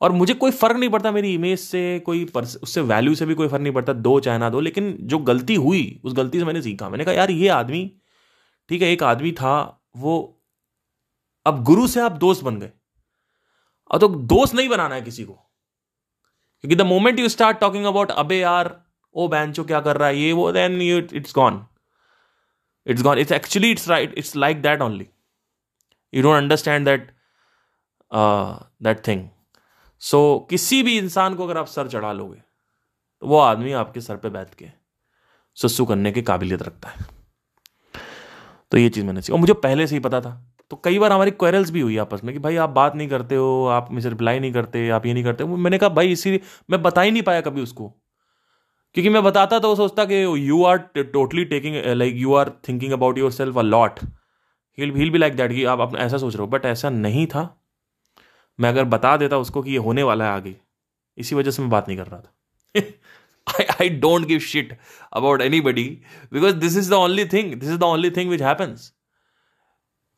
[0.00, 3.48] और मुझे कोई फ़र्क नहीं पड़ता मेरी इमेज से, कोई उससे वैल्यू से भी कोई
[3.48, 6.62] फ़र्क नहीं पड़ता, दो चाहे ना दो, लेकिन जो गलती हुई, उस गलती से मैंने
[6.62, 8.00] सीखा। मैंने कहा, यार, ये आदमी,
[8.68, 10.42] ठीक है, एक आदमी था, वो
[11.46, 12.70] अब गुरु से आप दोस्त बन गए।
[13.90, 15.32] अब तो दोस्त नहीं बनाना है किसी को।
[16.60, 18.84] क्योंकि the moment you start talking about अबे यार,
[19.14, 20.18] ओ बैंचो क्या कर रहा है?
[20.18, 21.66] ये, वो then you it's gone
[22.86, 23.18] it's gone.
[23.18, 24.12] It's actually it's right.
[24.16, 25.06] It's like that only.
[26.12, 27.06] You don't understand that
[28.12, 29.22] uh, that thing.
[30.02, 32.40] So किसी भी इंसान को अगर आप सर चढ़ा लोगे
[33.20, 34.66] तो वो आदमी आपके सर पे बैठ के
[35.54, 37.06] सस्सू करने की काबिलियत रखता है।
[38.70, 41.12] तो ये चीज़ मैंने सीखा। और मुझे पहले से ही पता था। तो कई बार
[41.12, 44.08] हमारी क्वेरल्स भी हुई आपस में कि भाई आप बात नहीं करते हो आप मुझे
[44.08, 47.22] रिप्लाई नहीं करते आप ये नहीं करते मैंने कहा भाई इसी मैं बता ही नहीं
[47.22, 47.94] पाया कभी उसको।
[48.96, 52.92] क्योंकि मैं बताता तो वो सोचता कि you are totally taking like you are thinking
[52.92, 53.98] about yourself a lot
[54.78, 57.42] he'll he'll be like that कि आप ऐसा सोच रहे हो बट ऐसा नहीं था।
[58.58, 60.54] मैं अगर बता देता उसको कि ये होने वाला है आगे,
[61.18, 62.80] इसी वजह से मैं बात नहीं कर रहा था।
[63.46, 64.76] I I don't give shit
[65.12, 65.88] about anybody
[66.32, 68.92] because this is the only thing this is the only thing which happens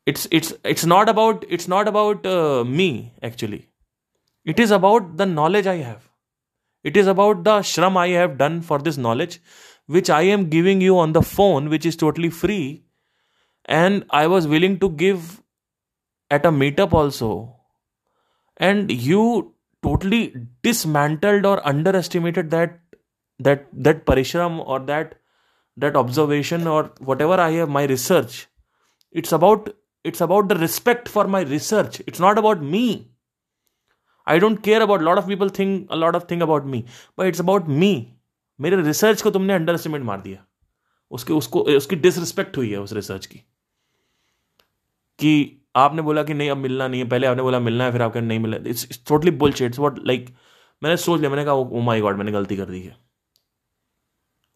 [0.07, 2.27] it's it's it's not about it's not about
[2.67, 2.89] me
[3.23, 3.63] actually
[4.45, 5.99] it is about the knowledge I have
[6.83, 9.39] it is about the shram i have done for this knowledge
[9.97, 12.83] which i am giving you on the phone which is totally free.
[13.65, 15.41] And i was willing to give
[16.31, 17.55] at a meetup also.
[18.57, 22.79] And you totally dismantled or underestimated that
[23.39, 25.15] that that parishram or that
[25.77, 28.47] that observation or whatever i have my research.
[29.11, 29.69] It's about
[30.03, 32.01] it's about the respect for my research.
[32.05, 33.11] It's not about me
[34.31, 36.83] i don't care about a lot of people think, a lot of thing about me,
[37.19, 38.03] but it's about me.
[38.61, 40.45] मेरे research को तुमने under estimate मार दिया।
[41.11, 43.37] उसके, उसको, उसकी disrespect हुई है उस रिसर्च की।
[45.19, 48.01] कि आपने बोला कि नहीं, अब मिलना नहीं है। पहले आपने बोला मिलना है, फिर
[48.01, 50.35] आपका नहीं मिला it's totally bullshit it's what like
[50.83, 52.97] मैंने सोच लिया, मैंने कहा ओ माय गॉड मैंने गलती कर दी है।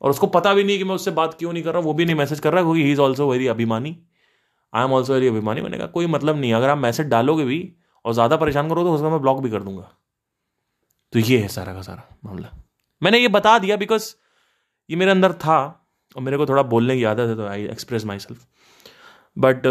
[0.01, 2.05] और उसको पता भी नहीं कि मैं उससे बात क्यों नहीं कर रहा वो भी
[2.05, 4.03] नहीं मैसेज कर रहा क्योंकि ही इज़ ऑल्सो वेरी अभिमानी।
[4.73, 7.75] आई एम ऑल्सो वेरी अभिमानी। मैंने कहा, कोई मतलब नहीं अगर आप मैसेज डालोगे भी
[8.05, 9.89] और ज़्यादा परेशान करो तो उसका मैं ब्लॉक भी कर दूँगा।
[11.13, 12.49] तो ये है सारा का सारा मामला।
[13.01, 14.13] मैंने ये बता दिया बिकॉज़
[14.89, 15.59] ये मेरे अंदर था
[16.15, 18.45] और मेरे को थोड़ा बोलने की आदत है तो I express myself
[19.37, 19.65] but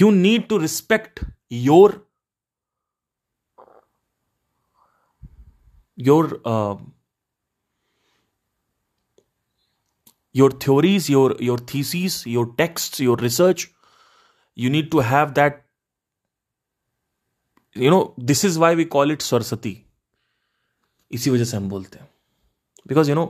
[0.00, 2.04] you need to respect your
[5.98, 6.40] your
[10.34, 13.62] your theories, your your theses, your texts, your research
[14.56, 15.54] you need to have that
[17.76, 19.74] you know, this is why we call it saraswati
[21.10, 22.08] इसी वजह से हम बोलते हैं।
[22.88, 23.24] Because you know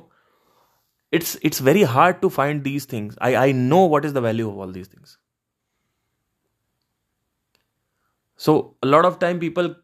[1.12, 4.50] it's it's very hard to find these things I I know what is the value
[4.50, 5.18] of all these things
[8.38, 9.74] so lot of time people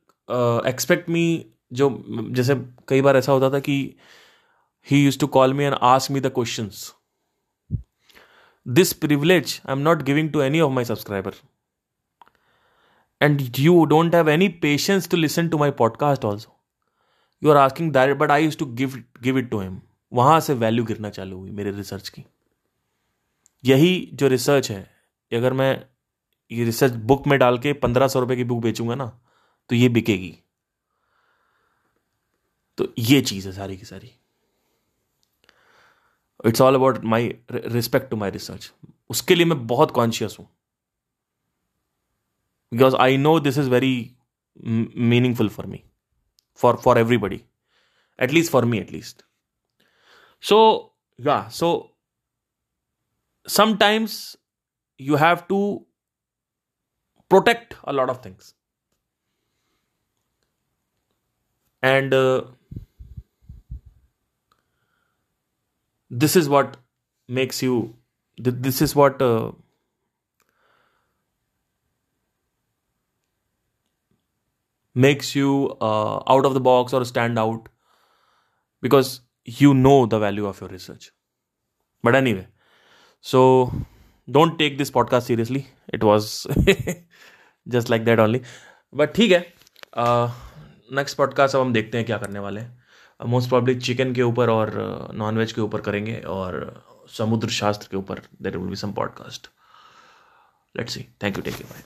[0.68, 1.24] expect me
[1.72, 2.54] जो, जैसे
[2.88, 3.96] कई बार ऐसा होता था कि
[4.90, 6.70] he use to call me and ask me the question
[8.66, 11.32] this privilege I am not giving to any of my subscriber.
[13.24, 16.52] And you don't have any patience to listen to my podcast also.
[17.42, 18.96] You are asking that, but i used to give
[19.26, 19.80] give it to him.
[20.12, 22.24] वहाँ से value गिरना चालू हुई मेरे research की।
[23.64, 24.80] यही जो research है
[25.32, 25.70] अगर मैं
[26.52, 29.06] ये रिसर्च बुक में डाल के पंद्रह सौ रुपए की बुक बेचूँगा ना
[29.70, 30.38] तो ये बिकेगी।
[32.78, 34.10] तो ये चीज़ है सारी की सारी।
[36.46, 38.72] It's all about my respect to my research
[39.10, 40.48] उसके लिए मैं बहुत कॉन्शियस हूँ।
[42.72, 44.16] because i know this is very
[44.64, 45.84] m- meaningful for me.
[46.62, 47.46] For for everybody.
[48.18, 49.24] At least for me at least.
[50.40, 51.90] So yeah so
[53.46, 54.36] sometimes
[54.98, 55.84] you have to
[57.28, 58.54] protect a lot of things.
[61.82, 62.42] And uh,
[66.10, 66.76] this is what
[67.28, 67.96] makes you
[68.42, 69.52] th- this is what uh,
[74.94, 77.68] makes you uh, out of the box or stand out
[78.82, 81.10] because you know the value of your research
[82.04, 82.46] but anyway
[83.20, 83.72] so
[84.28, 86.46] don't take this podcast seriously it was
[87.66, 88.42] just like that only
[88.92, 89.40] but ठीक है
[90.94, 92.82] next podcast अब हम देखते हैं क्या करने वाले हैं
[93.20, 94.72] मोस्ट प्रॉब्ली चिकन के ऊपर और
[95.14, 96.58] नॉन वेज के ऊपर करेंगे और
[97.18, 99.48] समुद्र शास्त्र के ऊपर there will be some podcast
[100.76, 101.82] let's see thank you take you bye